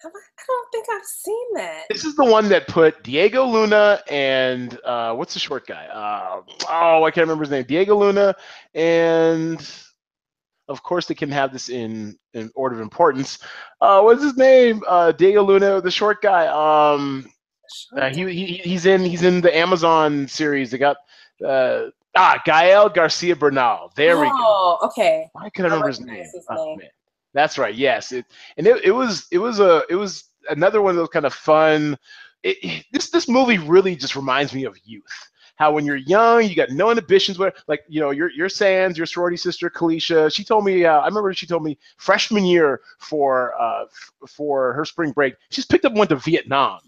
[0.04, 0.10] I
[0.48, 1.84] don't think I've seen that.
[1.90, 5.86] This is the one that put Diego Luna and uh, what's the short guy?
[5.88, 7.66] Uh, oh, I can't remember his name.
[7.66, 8.34] Diego Luna
[8.74, 9.60] and
[10.70, 13.40] of course they can have this in in order of importance.
[13.82, 14.82] Uh, what's his name?
[14.88, 16.48] Uh, Diego Luna, the short guy.
[16.48, 17.28] Um,
[17.98, 20.72] uh, he, he he's in he's in the Amazon series.
[20.72, 20.98] They got
[21.46, 23.92] uh, ah Gael Garcia Bernal.
[23.96, 24.36] There oh, we go.
[24.38, 25.30] Oh, okay.
[25.36, 26.26] I can remember his name.
[26.34, 26.90] His oh, name.
[27.34, 27.76] That's right.
[27.76, 28.12] Yes.
[28.12, 28.26] It,
[28.58, 31.34] and it, it was it was a it was another one of those kind of
[31.34, 31.98] fun.
[32.44, 36.56] It, this this movie really just reminds me of youth how when you're young, you
[36.56, 37.38] got no inhibitions.
[37.38, 40.86] Where like you know your your Sands, your sorority sister Kalisha, she told me.
[40.86, 45.36] Uh, I remember she told me freshman year for uh, f- for her spring break,
[45.50, 46.80] she's picked up and went to Vietnam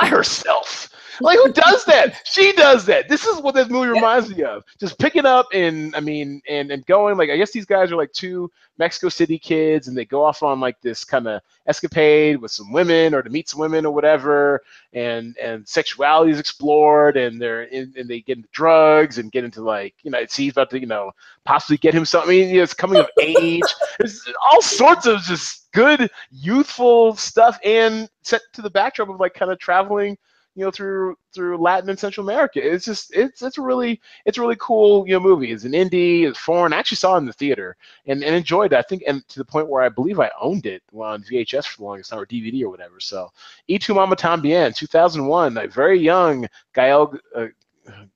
[0.00, 0.85] by herself.
[1.20, 2.20] Like who does that?
[2.24, 3.08] She does that.
[3.08, 4.64] This is what this movie reminds me of.
[4.78, 7.96] Just picking up and I mean and and going like I guess these guys are
[7.96, 12.36] like two Mexico City kids and they go off on like this kind of escapade
[12.36, 14.62] with some women or to meet some women or whatever
[14.92, 19.44] and and sexuality is explored and they're in, and they get into drugs and get
[19.44, 21.12] into like you know it's he's about to you know
[21.44, 22.30] possibly get him something.
[22.30, 23.62] I mean, you know, it's coming of age.
[23.98, 29.32] It's all sorts of just good youthful stuff and set to the backdrop of like
[29.32, 30.18] kind of traveling
[30.56, 32.60] you know through through Latin and Central America.
[32.62, 35.52] It's just it's it's a really it's a really cool you know movie.
[35.52, 36.72] It's an indie, it's foreign.
[36.72, 37.76] I actually saw it in the theater
[38.06, 38.76] and, and enjoyed it.
[38.76, 41.76] I think and to the point where I believe I owned it on VHS for
[41.78, 42.98] the longest time or DVD or whatever.
[42.98, 43.30] So
[43.68, 47.14] E tu Mama Tambien, 2001, a very young Gael.
[47.34, 47.46] Uh,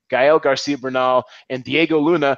[0.09, 2.37] Gael Garcia Bernal and Diego Luna,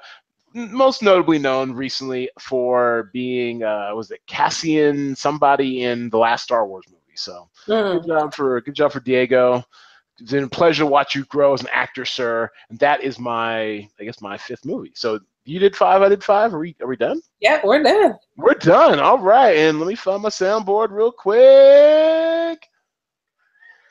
[0.53, 6.67] most notably known recently for being uh, was it Cassian somebody in the last Star
[6.67, 7.03] Wars movie.
[7.15, 8.01] So mm.
[8.01, 9.65] good job for good job for Diego.
[10.23, 12.49] It's been a pleasure to watch you grow as an actor, sir.
[12.71, 14.93] And that is my, I guess, my fifth movie.
[14.95, 16.55] So you did five, I did five.
[16.55, 17.21] Are we, are we done?
[17.41, 18.15] Yeah, we're done.
[18.37, 19.01] We're done.
[19.01, 19.57] All right.
[19.57, 22.65] And let me find my soundboard real quick.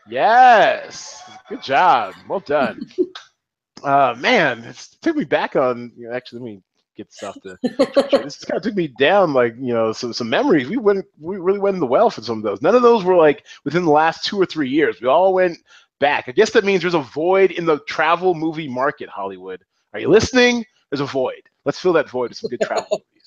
[0.08, 1.22] Yes.
[1.50, 2.14] Good job.
[2.30, 2.90] Well done.
[3.84, 6.62] uh, man, it took me back on, you know, actually, let me
[6.96, 7.58] get stuff to.
[7.62, 10.70] this kind of took me down, like you know, some some memories.
[10.70, 12.62] We went, we really went in the well for some of those.
[12.62, 15.02] None of those were like within the last two or three years.
[15.02, 15.58] We all went
[16.02, 16.26] back.
[16.28, 19.08] I guess that means there's a void in the travel movie market.
[19.08, 20.66] Hollywood, are you listening?
[20.89, 21.43] There's a void.
[21.64, 23.24] Let's fill that void with some good travel movies.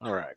[0.00, 0.36] All right.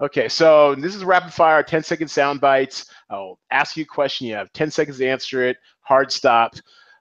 [0.00, 2.86] Okay, so this is rapid fire, 10 second sound bites.
[3.10, 4.26] I'll ask you a question.
[4.26, 5.58] You have 10 seconds to answer it.
[5.82, 6.54] Hard stop.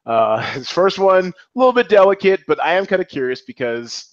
[0.05, 4.10] Uh, his first one, a little bit delicate, but I am kind of curious because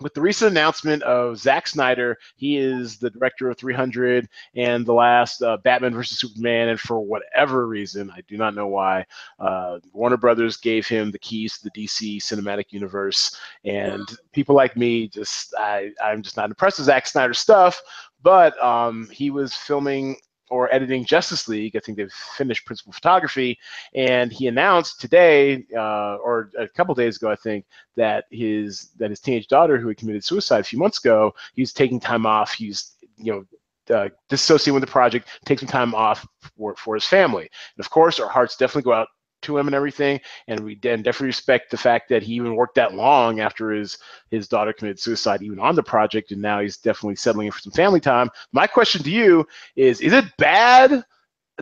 [0.00, 4.92] with the recent announcement of Zack Snyder, he is the director of 300 and the
[4.92, 9.06] last uh, Batman versus Superman, and for whatever reason, I do not know why,
[9.38, 14.76] uh, Warner Brothers gave him the keys to the DC cinematic universe, and people like
[14.76, 17.80] me just I I'm just not impressed with Zack Snyder's stuff.
[18.22, 20.16] But um, he was filming
[20.50, 21.76] or editing Justice League.
[21.76, 23.58] I think they've finished principal photography,
[23.94, 27.64] and he announced today, uh, or a couple days ago, I think,
[27.96, 31.72] that his that his teenage daughter, who had committed suicide a few months ago, he's
[31.72, 32.52] taking time off.
[32.52, 33.44] He's you know.
[33.88, 36.26] Uh, dissociating with the project, take some time off
[36.58, 37.42] for, for his family.
[37.76, 39.06] And of course, our hearts definitely go out
[39.46, 40.20] to him and everything.
[40.48, 43.98] And we then definitely respect the fact that he even worked that long after his
[44.30, 47.60] his daughter committed suicide, even on the project, and now he's definitely settling in for
[47.60, 48.30] some family time.
[48.52, 51.04] My question to you is: Is it bad?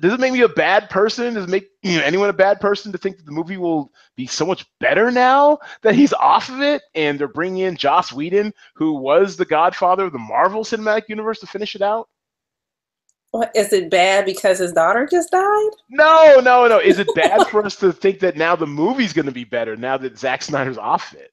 [0.00, 1.34] Does it make me a bad person?
[1.34, 3.92] Does it make you know, anyone a bad person to think that the movie will
[4.16, 8.12] be so much better now that he's off of it and they're bringing in Joss
[8.12, 12.08] Whedon, who was the godfather of the Marvel Cinematic Universe, to finish it out?
[13.34, 15.70] What, is it bad because his daughter just died?
[15.90, 16.78] No, no, no.
[16.78, 19.74] Is it bad for us to think that now the movie's going to be better
[19.74, 21.32] now that Zack Snyder's off it?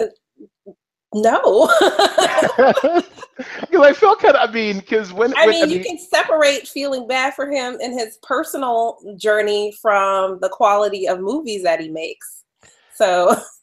[0.00, 0.72] Uh,
[1.12, 1.70] no.
[3.60, 5.98] Because I felt kind of, I mean, because when I mean, I mean, you can
[5.98, 11.80] separate feeling bad for him in his personal journey from the quality of movies that
[11.80, 12.44] he makes.
[12.94, 13.34] So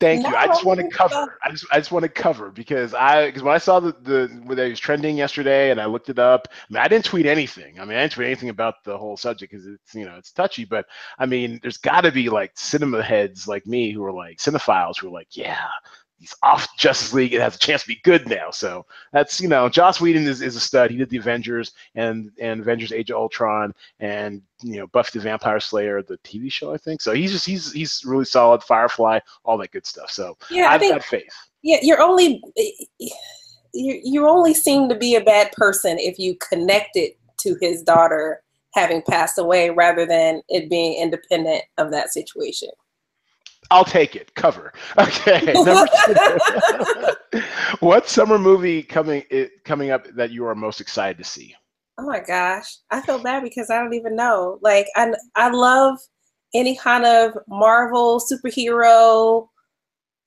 [0.00, 0.36] Thank no, you.
[0.36, 1.38] I just want to cover.
[1.42, 4.28] I just I just want to cover because I because when I saw the the
[4.44, 6.46] when it was trending yesterday and I looked it up.
[6.50, 7.80] I mean, I didn't tweet anything.
[7.80, 10.30] I mean, I didn't tweet anything about the whole subject because it's you know it's
[10.30, 10.64] touchy.
[10.64, 10.86] But
[11.18, 14.98] I mean, there's got to be like cinema heads like me who are like cinephiles
[15.00, 15.66] who are like, yeah,
[16.18, 17.32] he's off Justice League.
[17.32, 18.50] It has a chance to be good now.
[18.50, 20.90] So that's you know, Joss Whedon is, is a stud.
[20.90, 25.22] He did the Avengers and and Avengers Age of Ultron and you know Buffy the
[25.22, 27.00] Vampire Slayer, the TV show, I think.
[27.00, 28.62] So he's just he's he's really solid.
[28.62, 30.10] Firefly, all that good stuff.
[30.10, 31.34] So yeah, I've got faith.
[31.62, 36.96] Yeah, you're only you you only seem to be a bad person if you connect
[36.96, 38.42] it to his daughter
[38.74, 42.68] having passed away rather than it being independent of that situation.
[43.70, 44.34] I'll take it.
[44.34, 44.72] Cover.
[44.98, 45.54] Okay.
[47.80, 51.54] what summer movie coming it, coming up that you are most excited to see?
[51.98, 54.58] Oh my gosh, I feel bad because I don't even know.
[54.62, 55.98] Like I I love
[56.54, 59.48] any kind of Marvel superhero,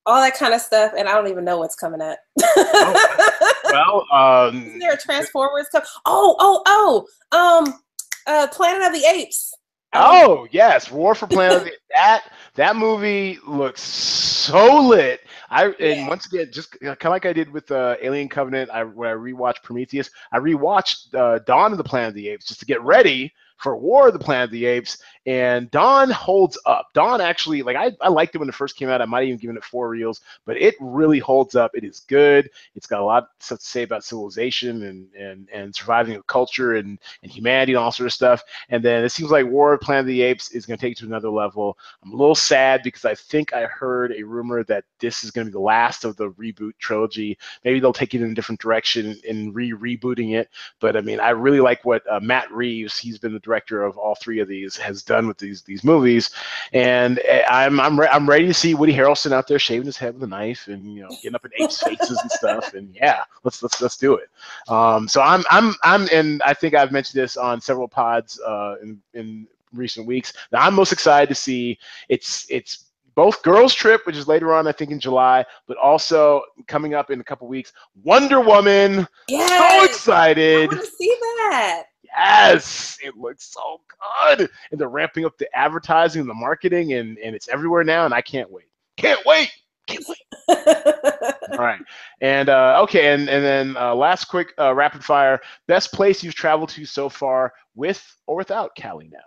[0.06, 2.18] all that kind of stuff, and I don't even know what's coming up.
[2.42, 5.66] oh, well, um, is there a Transformers?
[5.72, 5.82] Come?
[6.06, 7.80] Oh, oh, oh, um,
[8.26, 9.54] uh, Planet of the Apes.
[9.94, 12.24] Oh yes, War for Planet of the that
[12.54, 15.20] that movie looks so lit.
[15.50, 18.84] I and once again, just kind of like I did with uh, Alien Covenant, I
[18.84, 22.60] when I rewatched Prometheus, I rewatched uh, Dawn of the Planet of the Apes just
[22.60, 23.32] to get ready
[23.62, 26.88] for War of the Planet of the Apes, and Dawn holds up.
[26.94, 29.00] Dawn actually, like I, I liked it when it first came out.
[29.00, 31.70] I might even given it four reels, but it really holds up.
[31.74, 32.50] It is good.
[32.74, 36.98] It's got a lot to say about civilization and and and surviving a culture and
[37.22, 38.42] and humanity and all sort of stuff.
[38.68, 40.84] And then it seems like War of the Planet of the Apes is going to
[40.84, 41.78] take it to another level.
[42.02, 45.46] I'm a little sad because I think I heard a rumor that this is going
[45.46, 47.38] to be the last of the reboot trilogy.
[47.64, 50.48] Maybe they'll take it in a different direction in re rebooting it.
[50.80, 53.96] But I mean, I really like what uh, Matt Reeves, he's been the director of
[53.96, 56.30] all three of these, has done with these these movies,
[56.72, 59.96] and eh, I'm I'm re- I'm ready to see Woody Harrelson out there shaving his
[59.96, 62.74] head with a knife and you know getting up in apes' faces and stuff.
[62.74, 64.28] And yeah, let's let's let's do it.
[64.68, 68.76] Um, so I'm I'm I'm and I think I've mentioned this on several pods uh,
[68.82, 70.32] in in recent weeks.
[70.52, 71.78] Now I'm most excited to see
[72.08, 76.42] it's it's both Girls Trip, which is later on, I think in July, but also
[76.66, 77.72] coming up in a couple weeks,
[78.02, 79.06] Wonder Woman.
[79.28, 80.70] Yes, so excited!
[80.70, 81.84] I want to see that
[82.16, 83.80] yes, it looks so
[84.28, 84.48] good.
[84.70, 88.14] And they're ramping up the advertising and the marketing, and, and it's everywhere now, and
[88.14, 88.68] I can't wait.
[88.96, 89.50] Can't wait.
[89.86, 90.18] Can't wait.
[91.52, 91.80] All right.
[92.20, 95.40] And uh, okay, and, and then uh, last quick uh, rapid fire.
[95.66, 99.18] Best place you've traveled to so far with or without Cali now?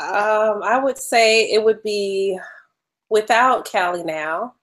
[0.00, 2.38] Um, I would say it would be
[3.08, 4.54] without Cali now.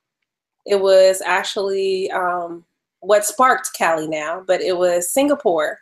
[0.66, 2.64] It was actually um,
[3.02, 5.80] what sparked Cali now, but it was Singapore.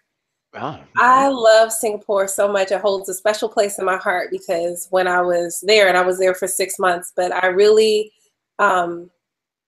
[0.55, 2.71] Oh, I love Singapore so much.
[2.71, 6.01] It holds a special place in my heart because when I was there, and I
[6.01, 8.11] was there for six months, but I really
[8.59, 9.09] um,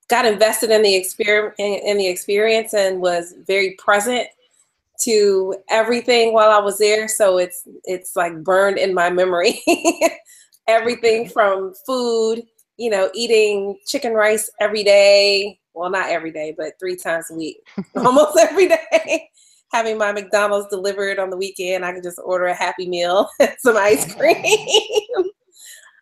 [0.09, 4.27] got invested in the experience in the experience and was very present
[5.01, 7.07] to everything while I was there.
[7.07, 9.61] So it's it's like burned in my memory.
[10.67, 12.43] everything from food,
[12.77, 15.59] you know, eating chicken rice every day.
[15.73, 17.57] Well, not every day, but three times a week,
[17.95, 19.29] almost every day
[19.71, 21.85] having my McDonald's delivered on the weekend.
[21.85, 24.67] I can just order a Happy Meal and some ice cream.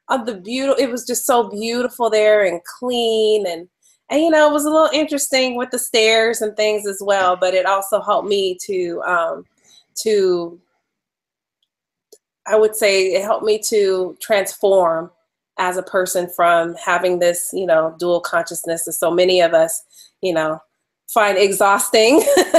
[0.09, 0.83] of the beautiful.
[0.83, 3.67] It was just so beautiful there and clean and
[4.09, 7.35] and you know it was a little interesting with the stairs and things as well.
[7.35, 9.45] But it also helped me to um,
[10.03, 10.59] to
[12.45, 15.09] I would say it helped me to transform
[15.57, 19.83] as a person from having this you know dual consciousness that so many of us
[20.21, 20.59] you know
[21.09, 22.19] find exhausting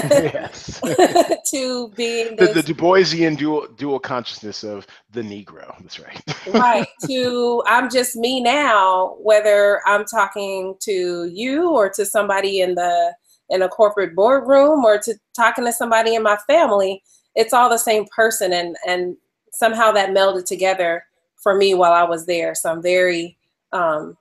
[1.51, 5.75] to being the, the, Du Boisian dual dual consciousness of the Negro.
[5.81, 6.23] That's right.
[6.55, 6.89] right.
[7.07, 13.15] To I'm just me now, whether I'm talking to you or to somebody in the
[13.51, 17.03] in a corporate boardroom or to talking to somebody in my family,
[17.35, 19.17] it's all the same person and and
[19.53, 21.05] somehow that melded together
[21.43, 22.55] for me while I was there.
[22.55, 23.37] So I'm very
[23.73, 24.17] um,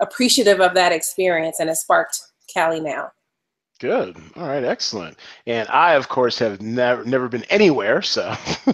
[0.00, 2.20] appreciative of that experience and it sparked
[2.52, 3.10] Cali now.
[3.80, 4.16] Good.
[4.36, 4.62] All right.
[4.62, 5.18] Excellent.
[5.46, 8.02] And I, of course, have never never been anywhere.
[8.02, 8.32] So,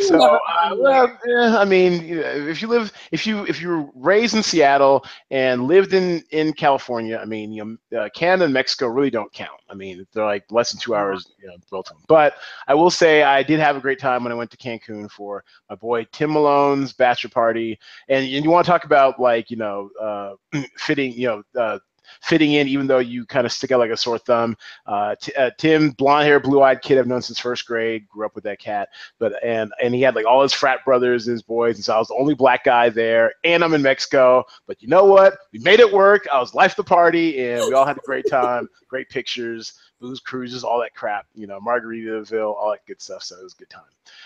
[0.00, 4.34] so uh, well, yeah, I mean, if you live, if you if you were raised
[4.34, 8.86] in Seattle and lived in in California, I mean, you know, uh, Canada and Mexico
[8.86, 9.60] really don't count.
[9.68, 11.00] I mean, they're like less than two mm-hmm.
[11.00, 12.04] hours, you know, both of them.
[12.08, 12.36] But
[12.68, 15.44] I will say, I did have a great time when I went to Cancun for
[15.68, 17.78] my boy Tim Malone's bachelor party.
[18.08, 20.34] And, and you want to talk about like, you know, uh,
[20.78, 21.78] fitting, you know, uh,
[22.22, 24.56] fitting in, even though you kind of stick out like a sore thumb.
[24.86, 28.34] Uh, uh, Tim, blonde hair, blue eyed kid I've known since first grade, grew up
[28.34, 28.88] with that cat.
[29.18, 31.94] But and and he had like all his frat brothers and his boys, and so
[31.94, 33.32] I was the only black guy there.
[33.44, 35.38] And I'm in Mexico, but you know what?
[35.52, 36.26] We made it work.
[36.32, 40.20] I was life the party, and we all had a great time, great pictures booze
[40.20, 43.22] cruises, all that crap, you know, Margaritaville, all that good stuff.
[43.22, 43.82] So it was a good time.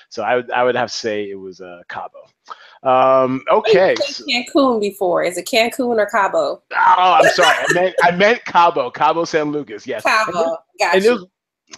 [0.09, 2.27] So I would I would have to say it was uh, Cabo.
[2.83, 3.95] Um, okay.
[3.97, 5.25] So, Cancun before.
[5.25, 6.63] Is it Cancun or Cabo?
[6.73, 7.57] Oh, I'm sorry.
[7.69, 9.87] I meant I meant Cabo, Cabo San Lucas.
[9.87, 10.03] Yes.
[10.03, 10.59] Cabo.
[10.79, 11.19] Gotcha.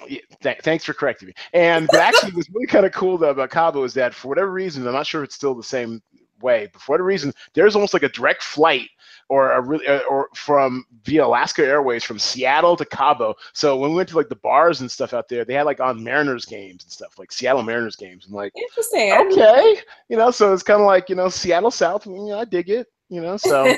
[0.09, 1.35] Yeah, th- thanks for correcting me.
[1.53, 4.51] And but actually, what's really kind of cool though about Cabo is that for whatever
[4.53, 6.03] reason, I'm not sure if it's still the same
[6.41, 8.91] way, but for whatever reason, there's almost like a direct flight
[9.29, 13.35] or a really uh, or from via Alaska Airways from Seattle to Cabo.
[13.53, 15.81] So when we went to like the bars and stuff out there, they had like
[15.81, 18.27] on Mariners games and stuff, like Seattle Mariners games.
[18.27, 19.13] And like interesting.
[19.13, 22.07] Okay, you know, so it's kind of like you know Seattle South.
[22.07, 22.87] You know, I dig it.
[23.09, 23.75] You know, so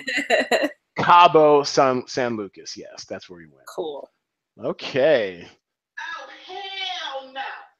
[0.99, 2.77] Cabo San San Lucas.
[2.77, 3.67] Yes, that's where we went.
[3.75, 4.09] Cool.
[4.63, 5.47] Okay.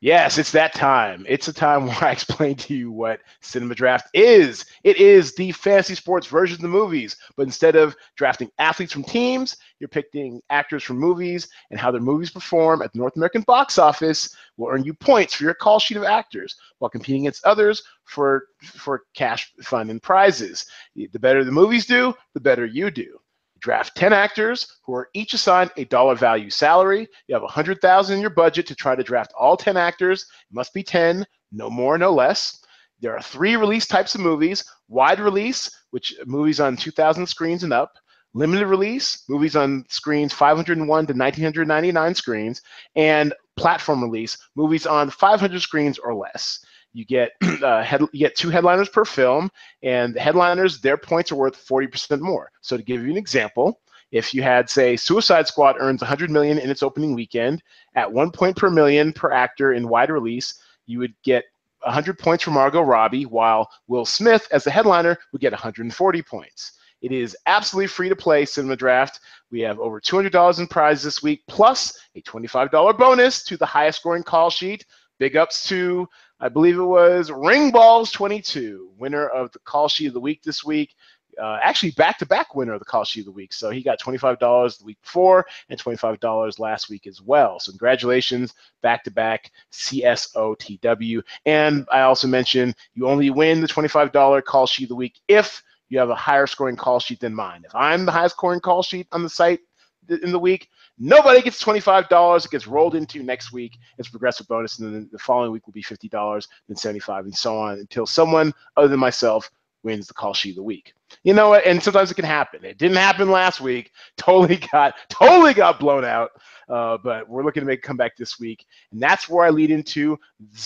[0.01, 1.27] Yes, it's that time.
[1.29, 4.65] It's a time where I explain to you what Cinema Draft is.
[4.85, 9.03] It is the fantasy sports version of the movies, but instead of drafting athletes from
[9.03, 13.43] teams, you're picking actors from movies and how their movies perform at the North American
[13.43, 17.45] box office will earn you points for your call sheet of actors while competing against
[17.45, 20.67] others for for cash fun and prizes.
[20.95, 23.19] The better the movies do, the better you do
[23.61, 27.09] draft 10 actors who are each assigned a dollar value salary.
[27.27, 30.23] You have 100,000 in your budget to try to draft all 10 actors.
[30.23, 32.63] It must be 10, no more, no less.
[33.01, 37.73] There are three release types of movies: wide release, which movies on 2,000 screens and
[37.73, 37.93] up;
[38.35, 42.63] limited release, movies on screens 501 to 1999 screens;
[42.97, 46.59] and platform release, movies on 500 screens or less.
[46.93, 47.33] You get
[47.63, 49.51] uh, head, you get two headliners per film,
[49.83, 52.51] and the headliners their points are worth 40% more.
[52.61, 53.81] So to give you an example,
[54.11, 57.63] if you had say Suicide Squad earns 100 million in its opening weekend
[57.95, 61.45] at one point per million per actor in wide release, you would get
[61.83, 66.73] 100 points for Margot Robbie, while Will Smith as the headliner would get 140 points.
[67.01, 69.21] It is absolutely free to play Cinema Draft.
[69.51, 74.01] We have over $200 in prizes this week, plus a $25 bonus to the highest
[74.01, 74.85] scoring call sheet.
[75.19, 76.09] Big ups to
[76.41, 80.43] I believe it was Ring Balls 22, winner of the call sheet of the week
[80.43, 80.95] this week.
[81.41, 83.53] Uh, actually, back to back winner of the call sheet of the week.
[83.53, 87.61] So he got $25 the week before and $25 last week as well.
[87.61, 91.23] So congratulations, back to back CSOTW.
[91.47, 95.63] And I also mentioned you only win the $25 call sheet of the week if
[95.89, 97.63] you have a higher scoring call sheet than mine.
[97.65, 99.61] If I'm the highest scoring call sheet on the site
[100.09, 100.69] in the week,
[100.99, 102.45] Nobody gets $25.
[102.45, 105.73] It gets rolled into next week as progressive bonus, and then the following week will
[105.73, 109.51] be $50, then 75 and so on until someone other than myself
[109.85, 110.93] wins the call sheet of the week.
[111.23, 111.65] You know what?
[111.65, 112.65] And sometimes it can happen.
[112.65, 113.93] It didn't happen last week.
[114.17, 116.31] Totally got totally got blown out.
[116.69, 119.71] Uh, but we're looking to make a comeback this week, and that's where I lead
[119.71, 120.19] into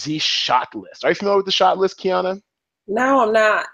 [0.05, 1.05] the shot list.
[1.05, 2.43] Are you familiar with the shot list, Kiana?
[2.89, 3.67] No, I'm not.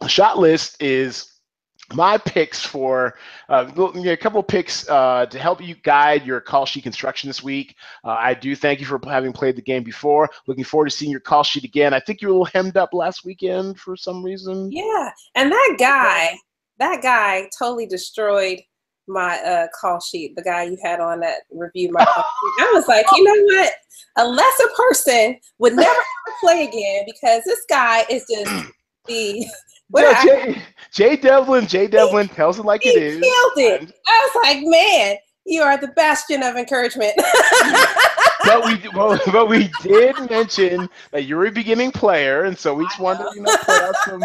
[0.00, 1.31] The shot list is
[1.94, 3.14] my picks for
[3.48, 7.76] uh, a couple picks uh, to help you guide your call sheet construction this week.
[8.04, 10.28] Uh, I do thank you for having played the game before.
[10.46, 11.94] Looking forward to seeing your call sheet again.
[11.94, 14.70] I think you were a little hemmed up last weekend for some reason.
[14.70, 16.36] Yeah, and that guy,
[16.78, 18.60] that guy totally destroyed
[19.08, 20.36] my uh, call sheet.
[20.36, 22.64] The guy you had on that review my call sheet.
[22.64, 23.72] I was like, you know what?
[24.18, 26.00] A lesser person would never
[26.40, 28.66] play again because this guy is just
[29.90, 33.20] Well, Jay, Jay Devlin, Jay Devlin tells it like it is.
[33.20, 33.94] Killed it.
[34.06, 37.12] I was like, man, you are the bastion of encouragement.
[38.44, 42.84] but we well, but we did mention that you're a beginning player, and so we
[42.84, 44.24] just wanted to you know, put out some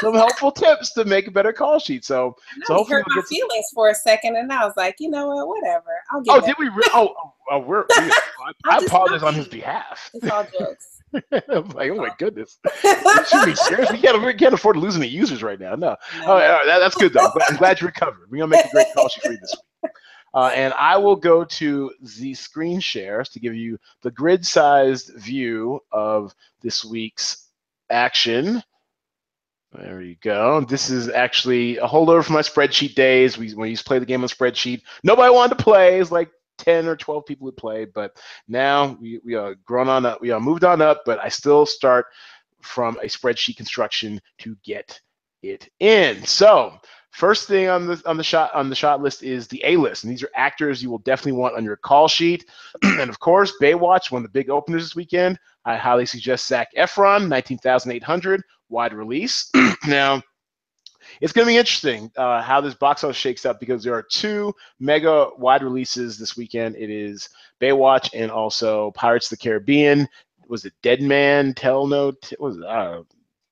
[0.00, 2.04] some helpful tips to make a better call sheet.
[2.04, 5.10] So so hopefully hurt we'll my feelings for a second, and I was like, you
[5.10, 5.90] know what, whatever.
[6.10, 6.34] I'll get.
[6.34, 6.68] Oh, did we?
[6.68, 7.82] Re- oh, oh, oh, we're.
[7.82, 10.10] We, I, I apologize on his behalf.
[10.14, 10.93] It's all jokes.
[11.48, 13.90] I'm like, oh my goodness, you should be serious.
[13.92, 15.74] We can't, we can't afford to lose any users right now.
[15.74, 16.24] No, no.
[16.26, 17.30] Oh, that, that's good though.
[17.48, 18.30] I'm glad you recovered.
[18.30, 19.92] We're gonna make a great call sheet you this week.
[20.34, 25.80] Uh, and I will go to the screen shares to give you the grid-sized view
[25.92, 27.50] of this week's
[27.88, 28.60] action.
[29.72, 30.60] There you go.
[30.60, 33.38] This is actually a holdover from my spreadsheet days.
[33.38, 36.00] We, when we used to play the game on spreadsheet, nobody wanted to play.
[36.00, 38.16] It's like 10 or 12 people would play, but
[38.48, 40.20] now we, we are grown on up.
[40.20, 42.06] We are moved on up, but I still start
[42.60, 45.00] from a spreadsheet construction to get
[45.42, 46.24] it in.
[46.24, 46.78] So
[47.14, 50.02] First thing on the on the shot on the shot list is the A list,
[50.02, 52.44] and these are actors you will definitely want on your call sheet.
[52.82, 55.38] and of course, Baywatch, one of the big openers this weekend.
[55.64, 59.48] I highly suggest Zac Efron, nineteen thousand eight hundred wide release.
[59.86, 60.20] now,
[61.20, 64.02] it's going to be interesting uh, how this box office shakes up because there are
[64.02, 66.76] two mega wide releases this weekend.
[66.76, 67.28] It is
[67.60, 70.08] Baywatch and also Pirates of the Caribbean.
[70.48, 72.12] Was it Dead Man Tell No?
[72.38, 73.02] Was uh,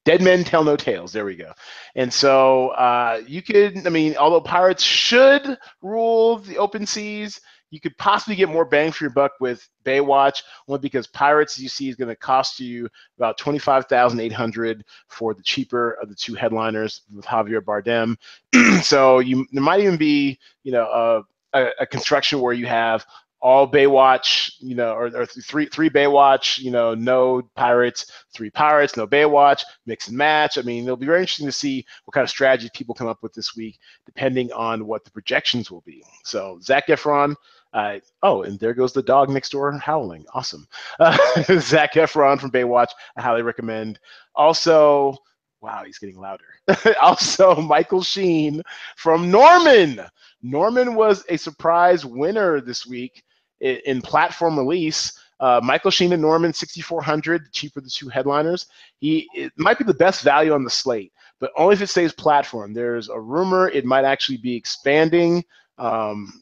[0.04, 1.12] Dead men tell no tales.
[1.12, 1.52] There we go.
[1.94, 7.40] And so uh, you could, I mean, although pirates should rule the open seas,
[7.72, 11.70] you could possibly get more bang for your buck with Baywatch, only because Pirates, you
[11.70, 15.92] see, is going to cost you about twenty five thousand eight hundred for the cheaper
[15.92, 18.16] of the two headliners with Javier Bardem.
[18.84, 23.06] so you there might even be, you know, a, a construction where you have
[23.42, 28.96] all Baywatch, you know, or, or, three three Baywatch, you know, no pirates, three pirates,
[28.96, 30.56] no Baywatch, mix and match.
[30.56, 33.20] I mean, it'll be very interesting to see what kind of strategies people come up
[33.22, 36.04] with this week, depending on what the projections will be.
[36.24, 37.34] So Zac Efron.
[37.72, 40.24] Uh, oh, and there goes the dog next door howling.
[40.34, 40.66] Awesome.
[41.00, 41.16] Uh,
[41.60, 42.90] Zac Efron from Baywatch.
[43.16, 43.98] I highly recommend.
[44.34, 45.16] Also,
[45.60, 46.44] wow, he's getting louder.
[47.00, 48.62] also, Michael Sheen
[48.96, 50.00] from Norman.
[50.42, 53.22] Norman was a surprise winner this week
[53.60, 55.18] in, in platform release.
[55.40, 58.66] Uh, Michael Sheen and Norman, 6,400, cheaper the two headliners.
[59.00, 62.12] He it might be the best value on the slate, but only if it stays
[62.12, 62.72] platform.
[62.72, 65.42] There's a rumor it might actually be expanding
[65.78, 66.41] um,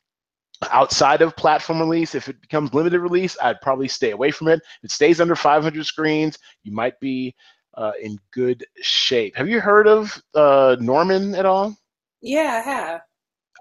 [0.70, 2.14] outside of platform release.
[2.14, 4.60] If it becomes limited release, I'd probably stay away from it.
[4.82, 7.34] If it stays under 500 screens, you might be
[7.74, 9.36] uh, in good shape.
[9.36, 11.76] Have you heard of uh, Norman at all?
[12.20, 13.00] Yeah, I have.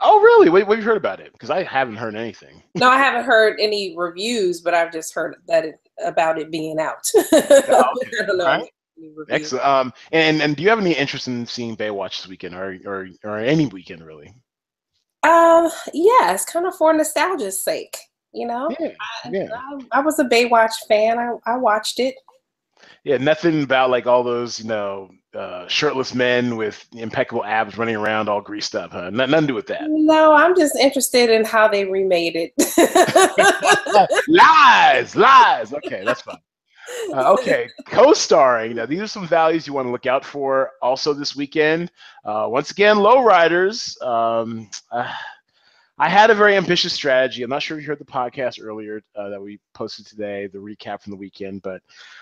[0.01, 0.49] Oh, really?
[0.49, 1.31] What, what have you heard about it?
[1.33, 2.63] Because I haven't heard anything.
[2.75, 6.79] no, I haven't heard any reviews, but I've just heard that it, about it being
[6.79, 7.09] out.
[7.15, 7.93] oh,
[8.35, 8.69] okay.
[9.29, 9.65] Excellent.
[9.65, 13.07] Um, and and do you have any interest in seeing Baywatch this weekend, or or
[13.23, 14.33] or any weekend really?
[15.23, 17.97] Um, yeah, it's kind of for nostalgia's sake.
[18.31, 18.91] You know, yeah,
[19.25, 19.47] I, yeah.
[19.53, 21.17] I, I was a Baywatch fan.
[21.17, 22.15] I, I watched it.
[23.03, 27.95] Yeah, nothing about like all those, you know, uh, shirtless men with impeccable abs running
[27.95, 29.05] around all greased up, huh?
[29.05, 29.83] N- nothing to do with that.
[29.87, 32.53] No, I'm just interested in how they remade it.
[34.27, 35.73] lies, lies.
[35.73, 36.37] Okay, that's fine.
[37.13, 38.75] Uh, okay, co-starring.
[38.75, 40.71] Now these are some values you want to look out for.
[40.81, 41.91] Also this weekend,
[42.25, 44.01] uh, once again, lowriders.
[44.01, 45.11] Um, uh,
[46.01, 47.43] I had a very ambitious strategy.
[47.43, 50.57] I'm not sure if you heard the podcast earlier uh, that we posted today, the
[50.57, 51.81] recap from the weekend, but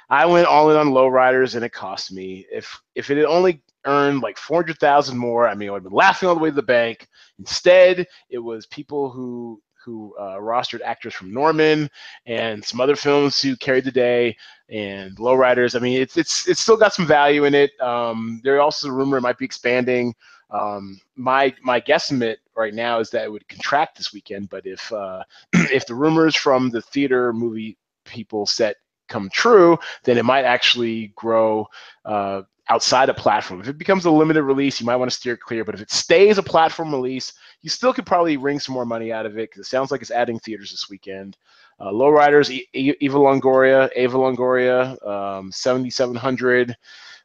[0.10, 2.48] I went all in on lowriders and it cost me.
[2.52, 5.94] If if it had only earned like 400,000 more, I mean, I would have been
[5.94, 7.08] laughing all the way to the bank.
[7.38, 11.90] Instead, it was people who who uh, rostered actors from Norman
[12.26, 14.36] and some other films who carried the day
[14.68, 15.78] and lowriders.
[15.78, 17.72] I mean, it's it's it's still got some value in it.
[17.80, 20.14] Um, there also a rumor it might be expanding.
[20.52, 24.92] Um, my my guesstimate right now is that it would contract this weekend, but if
[24.92, 25.24] uh,
[25.54, 28.76] if the rumors from the theater movie people set
[29.08, 31.68] come true, then it might actually grow
[32.06, 33.62] uh, outside a platform.
[33.62, 35.64] If it becomes a limited release, you might want to steer clear.
[35.64, 39.12] But if it stays a platform release, you still could probably wring some more money
[39.12, 41.38] out of it because it sounds like it's adding theaters this weekend.
[41.80, 46.76] Uh, Lowriders, e- Eva Longoria, Eva Longoria, um, 7,700.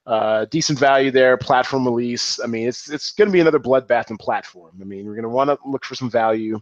[0.04, 2.40] Uh, decent value there, platform release.
[2.40, 4.76] I mean, it's it's going to be another bloodbath in platform.
[4.80, 6.60] I mean, we're going to want to look for some value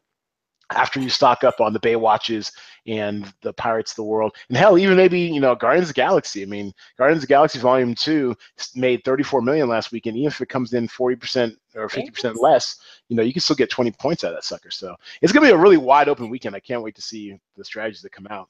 [0.72, 2.52] after you stock up on the Baywatches
[2.86, 6.00] and the Pirates of the World, and hell, even maybe you know Guardians of the
[6.00, 6.42] Galaxy.
[6.42, 8.36] I mean, Guardians of the Galaxy Volume Two
[8.74, 12.10] made 34 million last week, and even if it comes in 40 percent or 50
[12.10, 12.76] percent less,
[13.08, 14.70] you know you can still get 20 points out of that sucker.
[14.70, 16.54] So it's gonna be a really wide open weekend.
[16.54, 18.48] I can't wait to see the strategies that come out.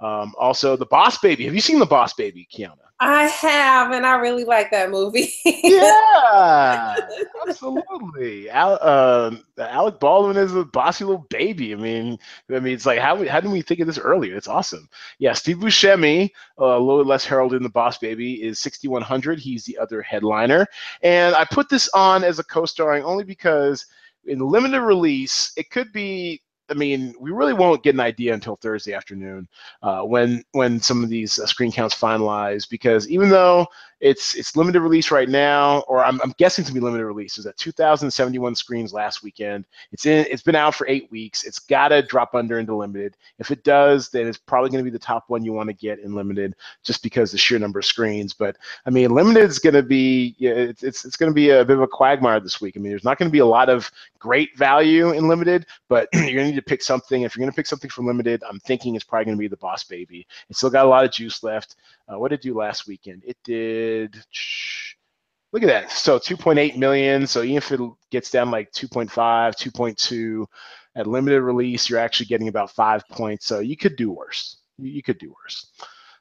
[0.00, 1.44] Um, also, The Boss Baby.
[1.44, 2.90] Have you seen The Boss Baby, Kiana?
[3.02, 5.32] I have, and I really like that movie.
[5.44, 6.96] yeah,
[7.48, 8.50] absolutely.
[8.50, 11.72] Al, uh, Alec Baldwin is a bossy little baby.
[11.72, 12.18] I mean,
[12.50, 14.36] I mean, it's like how how didn't we think of this earlier?
[14.36, 14.86] It's awesome.
[15.18, 16.28] Yeah, Steve Buscemi,
[16.58, 19.38] uh, a little less heralded in the Boss Baby, is 6100.
[19.38, 20.66] He's the other headliner,
[21.02, 23.86] and I put this on as a co-starring only because
[24.26, 28.56] in limited release, it could be I mean, we really won't get an idea until
[28.56, 29.48] Thursday afternoon
[29.82, 32.68] uh, when when some of these uh, screen counts finalize.
[32.68, 33.66] Because even though
[34.00, 37.36] it's it's limited release right now, or I'm, I'm guessing to be limited release.
[37.36, 39.66] Is at 2,071 screens last weekend.
[39.92, 40.26] It's in.
[40.30, 41.44] It's been out for eight weeks.
[41.44, 43.16] It's got to drop under into limited.
[43.38, 45.74] If it does, then it's probably going to be the top one you want to
[45.74, 48.32] get in limited, just because the sheer number of screens.
[48.32, 48.56] But
[48.86, 50.34] I mean, limited is going to be.
[50.38, 52.76] Yeah, it's it's, it's going to be a bit of a quagmire this week.
[52.76, 56.08] I mean, there's not going to be a lot of great value in limited, but
[56.14, 57.22] you're going to to pick something.
[57.22, 59.48] If you're going to pick something from limited, I'm thinking it's probably going to be
[59.48, 60.26] the Boss Baby.
[60.48, 61.76] It's still got a lot of juice left.
[62.08, 63.22] Uh, what did it do last weekend?
[63.26, 64.16] It did.
[65.52, 65.90] Look at that.
[65.90, 67.26] So 2.8 million.
[67.26, 67.80] So even if it
[68.10, 70.46] gets down like 2.5, 2.2
[70.94, 73.46] at limited release, you're actually getting about five points.
[73.46, 74.58] So you could do worse.
[74.78, 75.72] You could do worse.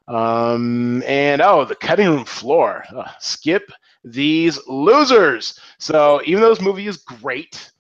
[0.07, 2.83] Um, and oh, the cutting room floor.
[2.95, 3.71] Uh, skip
[4.03, 5.59] these losers.
[5.77, 7.71] So even though this movie is great,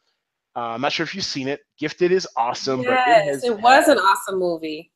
[0.55, 1.61] uh, I'm not sure if you've seen it.
[1.77, 2.81] Gifted is awesome.
[2.81, 4.91] Yes, it, it was an awesome movie.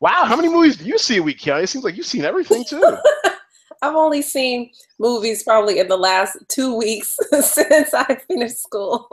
[0.00, 1.64] Wow, how many movies do you see a week, Kelly?
[1.64, 2.82] It seems like you've seen everything too.
[3.82, 9.08] I've only seen movies probably in the last two weeks since I finished school.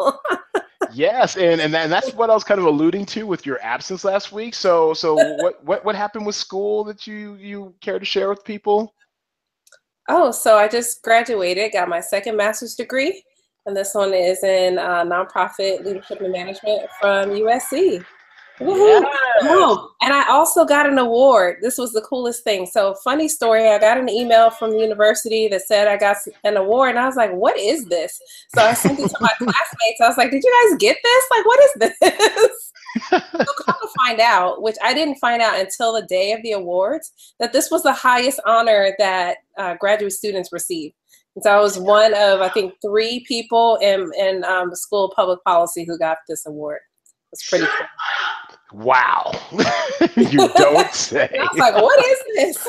[0.94, 3.62] yes, and and, that, and that's what I was kind of alluding to with your
[3.62, 4.54] absence last week.
[4.56, 8.44] So so what what what happened with school that you you care to share with
[8.44, 8.94] people?
[10.10, 13.24] Oh, so I just graduated, got my second master's degree,
[13.68, 18.04] and this one is in uh, nonprofit leadership and management from USC.
[18.60, 19.06] Yes.
[19.44, 21.58] Oh, and I also got an award.
[21.62, 22.66] This was the coolest thing.
[22.66, 26.58] So, funny story I got an email from the university that said I got an
[26.58, 28.20] award, and I was like, What is this?
[28.56, 30.02] So, I sent it to my classmates.
[30.02, 31.24] I was like, Did you guys get this?
[31.30, 32.74] Like, what is this?
[33.10, 36.54] so, come to find out, which I didn't find out until the day of the
[36.54, 40.94] awards, that this was the highest honor that uh, graduate students receive.
[41.38, 45.06] And so I was one of, I think, three people in, in um, the School
[45.06, 46.80] of Public Policy who got this award.
[47.32, 48.84] It's pretty cool.
[48.84, 49.32] Wow.
[50.16, 51.30] you don't say.
[51.40, 52.68] I was like, what is this?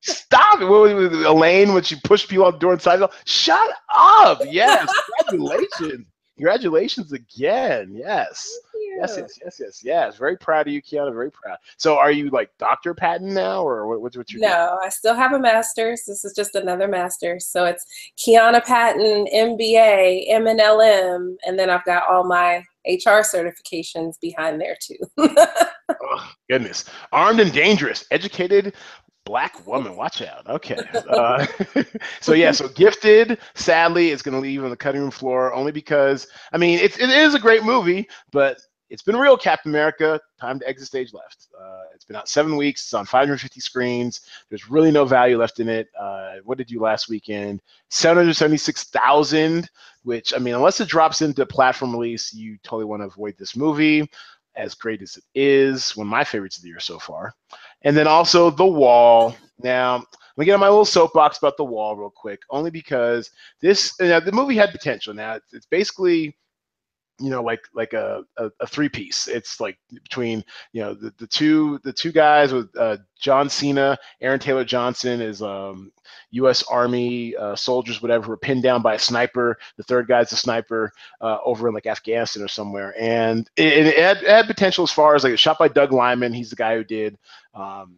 [0.00, 0.64] Stop it.
[0.64, 4.40] What, was Elaine, when she pushed people out the door inside, shut up.
[4.50, 4.92] Yes.
[5.28, 6.08] Congratulations.
[6.36, 7.92] Congratulations again.
[7.94, 8.58] Yes.
[8.98, 10.16] Yes, yes, yes, yes, yes.
[10.16, 11.12] Very proud of you, Kiana.
[11.12, 11.56] Very proud.
[11.76, 12.94] So, are you like Dr.
[12.94, 14.40] Patton now, or what, what's what you?
[14.40, 14.78] No, doing?
[14.82, 16.02] I still have a master's.
[16.06, 17.46] This is just another master's.
[17.46, 17.84] So it's
[18.18, 24.98] Kiana Patton, MBA, MNLM, and then I've got all my HR certifications behind there too.
[25.18, 28.74] oh, goodness, armed and dangerous, educated
[29.24, 30.78] black woman watch out okay
[31.10, 31.46] uh,
[32.20, 35.70] so yeah so gifted sadly is going to leave on the cutting room floor only
[35.70, 38.58] because i mean it's, it is a great movie but
[38.92, 40.20] it's been real, Captain America.
[40.38, 41.48] Time to exit stage left.
[41.58, 42.82] Uh, it's been out seven weeks.
[42.82, 44.20] It's on 550 screens.
[44.50, 45.88] There's really no value left in it.
[45.98, 47.62] Uh, what did you last weekend?
[47.88, 49.66] 776,000.
[50.02, 53.56] Which I mean, unless it drops into platform release, you totally want to avoid this
[53.56, 54.10] movie.
[54.56, 57.32] As great as it is, one of my favorites of the year so far.
[57.84, 59.34] And then also The Wall.
[59.62, 63.30] Now, let me get on my little soapbox about The Wall real quick, only because
[63.60, 65.14] this you know, the movie had potential.
[65.14, 66.36] Now, it's, it's basically
[67.20, 70.42] you know like like a, a, a, three piece it's like between
[70.72, 75.20] you know the, the two the two guys with uh, john cena aaron taylor johnson
[75.20, 75.92] is um,
[76.30, 79.58] u.s army uh, soldiers whatever who are pinned down by a sniper.
[79.76, 82.94] The third guy's a sniper uh, over in like afghanistan or somewhere.
[82.98, 85.92] And it, it, had, it, had, potential as far as like a shot by doug
[85.92, 87.18] liman he's the guy who did
[87.54, 87.96] um,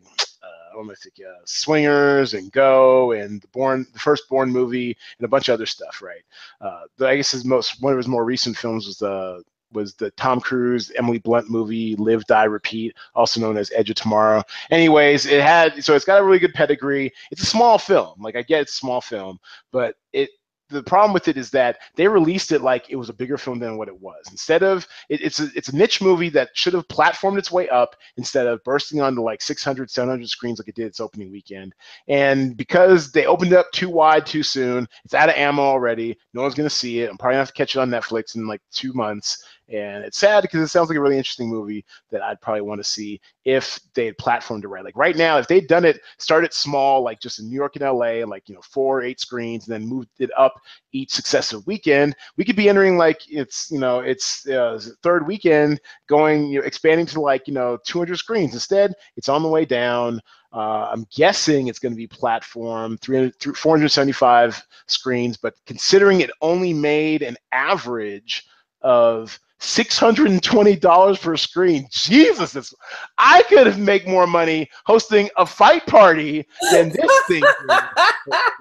[0.75, 1.27] what am I thinking?
[1.27, 5.55] Uh, Swingers and Go and the Bourne, the first Bourne movie, and a bunch of
[5.55, 6.03] other stuff.
[6.03, 6.23] Right.
[6.61, 10.11] Uh, I guess his most one of his more recent films was the was the
[10.13, 14.43] Tom Cruise Emily Blunt movie Live Die Repeat, also known as Edge of Tomorrow.
[14.71, 17.13] Anyways, it had so it's got a really good pedigree.
[17.31, 18.23] It's a small film.
[18.23, 19.39] Like I get it's small film,
[19.73, 20.31] but it
[20.71, 23.59] the problem with it is that they released it like it was a bigger film
[23.59, 24.25] than what it was.
[24.31, 27.69] Instead of it, it's a it's a niche movie that should have platformed its way
[27.69, 31.75] up instead of bursting onto like 600, 700 screens like it did its opening weekend.
[32.09, 36.17] And because they opened it up too wide too soon, it's out of ammo already.
[36.33, 37.11] No one's gonna see it.
[37.11, 39.45] I'm probably gonna have to catch it on Netflix in like two months.
[39.69, 42.81] And it's sad because it sounds like a really interesting movie that I'd probably want
[42.81, 44.85] to see if they had platformed it right.
[44.85, 47.85] Like right now, if they'd done it, started small, like just in New York and
[47.85, 50.55] LA, like you know four, eight screens, and then moved it up
[50.93, 55.81] each successive weekend, we could be entering like it's you know it's uh, third weekend
[56.09, 58.53] going you know expanding to like you know 200 screens.
[58.53, 60.21] Instead, it's on the way down.
[60.53, 66.73] Uh, I'm guessing it's going to be platform 300, 475 screens, but considering it only
[66.73, 68.45] made an average
[68.81, 71.89] of $620 per screen.
[71.91, 72.75] Jesus,
[73.19, 77.43] I could have make more money hosting a fight party than this thing.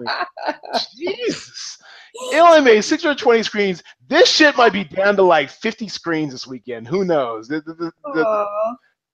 [0.98, 1.78] Jesus.
[2.32, 3.84] It only made 620 screens.
[4.08, 6.88] This shit might be down to like 50 screens this weekend.
[6.88, 7.48] Who knows?
[7.48, 8.48] The, the, the,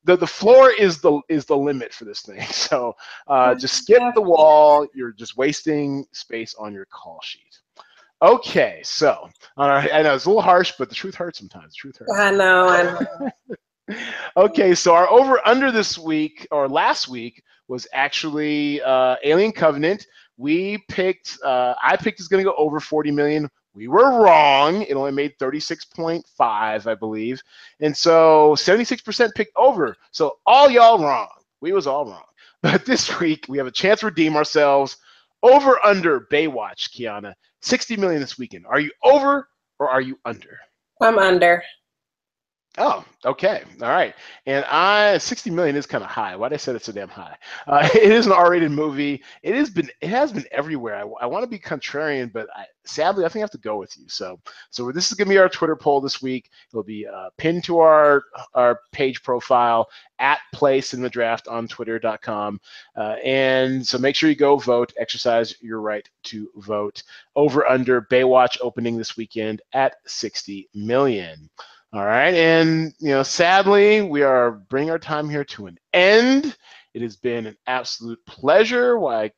[0.04, 2.42] the, the floor is the is the limit for this thing.
[2.52, 2.96] So
[3.28, 4.86] uh, just skip the wall.
[4.94, 7.60] You're just wasting space on your call sheet.
[8.22, 11.74] Okay, so our, I know it's a little harsh, but the truth hurts sometimes.
[11.74, 12.12] The truth hurts.
[12.18, 12.68] I know.
[12.68, 13.32] I
[13.88, 13.98] know.
[14.38, 20.06] okay, so our over under this week or last week was actually uh, Alien Covenant.
[20.38, 21.38] We picked.
[21.44, 23.50] Uh, I picked is going to go over 40 million.
[23.74, 24.82] We were wrong.
[24.82, 27.42] It only made 36.5, I believe.
[27.80, 29.96] And so 76% picked over.
[30.12, 31.30] So all y'all wrong.
[31.62, 32.24] We was all wrong.
[32.62, 34.98] But this week we have a chance to redeem ourselves.
[35.42, 37.34] Over under Baywatch, Kiana.
[37.62, 38.66] 60 million this weekend.
[38.68, 39.48] Are you over
[39.80, 40.58] or are you under?
[41.02, 41.64] I'm under.
[42.78, 44.14] Oh, okay, all right.
[44.46, 46.36] And I sixty million is kind of high.
[46.36, 47.36] Why did I say it's so damn high?
[47.68, 49.24] Uh, it is an R-rated movie.
[49.44, 50.96] It has been it has been everywhere.
[50.96, 53.78] I, I want to be contrarian, but I, sadly, I think I have to go
[53.78, 54.06] with you.
[54.08, 54.40] So,
[54.70, 56.52] so this is gonna be our Twitter poll this week.
[56.72, 59.88] It'll be uh, pinned to our our page profile
[60.20, 62.62] at Play Cinema Draft on Twitter.com,
[62.96, 64.94] uh, and so make sure you go vote.
[64.98, 67.04] Exercise your right to vote.
[67.36, 71.50] Over under Baywatch opening this weekend at sixty million.
[71.92, 72.34] All right.
[72.36, 76.56] And, you know, sadly, we are bringing our time here to an end.
[76.94, 79.00] It has been an absolute pleasure.
[79.00, 79.32] Why?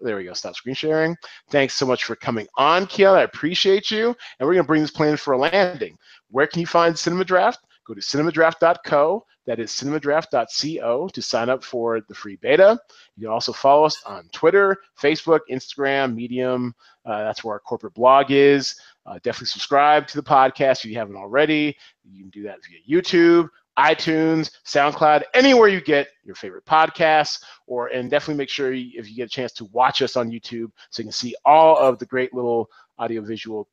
[0.00, 0.32] There we go.
[0.32, 1.14] Stop screen sharing.
[1.50, 3.12] Thanks so much for coming on, Kiel.
[3.12, 4.16] I appreciate you.
[4.38, 5.96] And we're going to bring this plan for a landing.
[6.30, 7.60] Where can you find Cinema Draft?
[7.86, 9.24] Go to cinemadraft.co.
[9.48, 12.78] That is cinemadraft.co to sign up for the free beta.
[13.16, 16.74] You can also follow us on Twitter, Facebook, Instagram, Medium.
[17.06, 18.78] Uh, that's where our corporate blog is.
[19.06, 21.74] Uh, definitely subscribe to the podcast if you haven't already.
[22.04, 27.86] You can do that via YouTube, iTunes, SoundCloud, anywhere you get your favorite podcasts, or
[27.86, 30.70] and definitely make sure you, if you get a chance to watch us on YouTube
[30.90, 32.68] so you can see all of the great little
[32.98, 33.66] audiovisual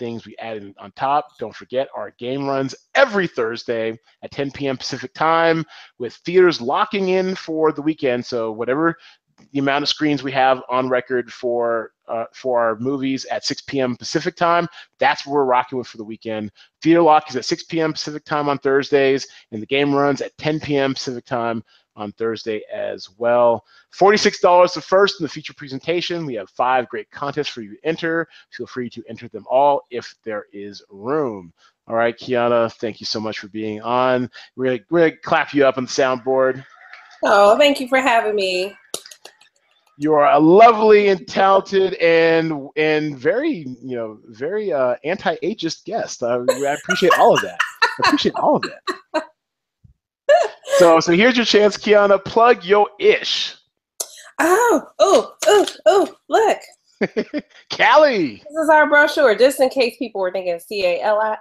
[0.00, 1.38] things we added on top.
[1.38, 4.76] Don't forget our game runs every Thursday at 10 p.m.
[4.76, 5.64] Pacific time
[5.98, 8.26] with theaters locking in for the weekend.
[8.26, 8.96] So whatever
[9.52, 13.62] the amount of screens we have on record for uh, for our movies at 6
[13.62, 13.96] p.m.
[13.96, 14.66] Pacific time.
[14.98, 16.50] That's what we're rocking with for the weekend.
[16.82, 17.92] Theater Lock is at 6 p.m.
[17.92, 20.94] Pacific time on Thursdays, and the game runs at 10 p.m.
[20.94, 21.62] Pacific time
[21.96, 23.64] on Thursday as well.
[23.94, 26.26] $46 the first in the feature presentation.
[26.26, 28.28] We have five great contests for you to enter.
[28.50, 31.52] Feel free to enter them all if there is room.
[31.86, 34.30] All right, Kiana, thank you so much for being on.
[34.54, 36.64] We're gonna, we're gonna clap you up on the soundboard.
[37.24, 38.74] Oh, thank you for having me.
[39.98, 46.22] You are a lovely and talented and and very you know very uh, anti-ageist guest.
[46.22, 47.58] Uh, I appreciate all of that.
[47.82, 49.24] I appreciate all of that.
[50.80, 52.24] So so here's your chance, Kiana.
[52.24, 53.54] Plug your ish.
[54.38, 56.14] Oh oh oh oh!
[56.30, 58.36] Look, Cali.
[58.36, 61.36] This is our brochure, just in case people were thinking C A L I.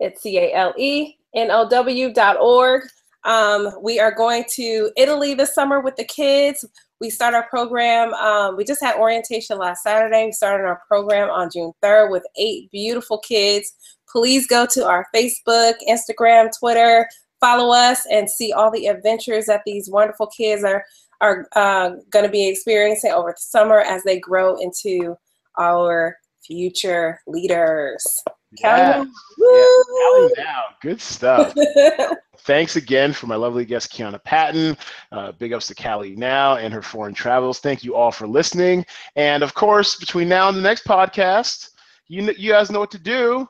[0.00, 2.82] It's C A L E N O W dot org.
[3.24, 6.62] Um, we are going to Italy this summer with the kids.
[7.00, 8.12] We start our program.
[8.12, 10.26] Um, we just had orientation last Saturday.
[10.26, 13.72] We started our program on June 3rd with eight beautiful kids.
[14.10, 17.08] Please go to our Facebook, Instagram, Twitter,
[17.40, 20.84] follow us, and see all the adventures that these wonderful kids are
[21.20, 25.16] are uh, going to be experiencing over the summer as they grow into
[25.58, 28.04] our future leaders.
[28.60, 29.04] Yeah.
[29.38, 30.64] Yeah, now.
[30.80, 31.54] Good stuff.
[32.40, 34.76] Thanks again for my lovely guest, Kiana Patton.
[35.10, 37.58] Uh, big ups to Callie now and her foreign travels.
[37.58, 38.84] Thank you all for listening.
[39.16, 41.70] And of course, between now and the next podcast,
[42.08, 43.48] you, you guys know what to do.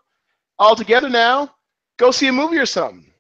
[0.58, 1.54] All together now,
[1.96, 3.12] go see a movie or something.